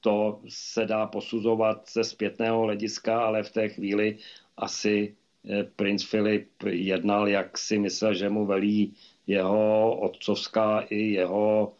to 0.00 0.40
se 0.48 0.86
dá 0.86 1.06
posuzovat 1.06 1.90
ze 1.92 2.04
zpětného 2.04 2.62
hlediska, 2.62 3.20
ale 3.20 3.42
v 3.42 3.50
té 3.52 3.68
chvíli 3.68 4.18
asi 4.56 5.16
eh, 5.44 5.64
princ 5.64 6.04
Filip 6.04 6.48
jednal, 6.66 7.28
jak 7.28 7.58
si 7.58 7.78
myslel, 7.78 8.14
že 8.14 8.28
mu 8.28 8.46
velí 8.46 8.94
jeho 9.26 9.96
otcovská 10.00 10.80
i 10.80 10.96
jeho 10.96 11.74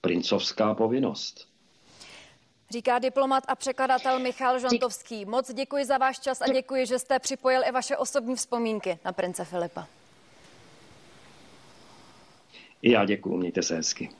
princovská 0.00 0.74
povinnost. 0.74 1.53
Říká 2.70 2.98
diplomat 2.98 3.44
a 3.48 3.54
překladatel 3.54 4.18
Michal 4.18 4.58
Žantovský. 4.58 5.24
Moc 5.24 5.52
děkuji 5.54 5.84
za 5.84 5.98
váš 5.98 6.18
čas 6.18 6.40
a 6.40 6.52
děkuji, 6.52 6.86
že 6.86 6.98
jste 6.98 7.18
připojil 7.18 7.62
i 7.68 7.72
vaše 7.72 7.96
osobní 7.96 8.36
vzpomínky 8.36 8.98
na 9.04 9.12
prince 9.12 9.44
Filipa. 9.44 9.86
I 12.82 12.90
já 12.90 13.04
děkuji, 13.04 13.36
mějte 13.36 13.62
se 13.62 13.76
hezky. 13.76 14.10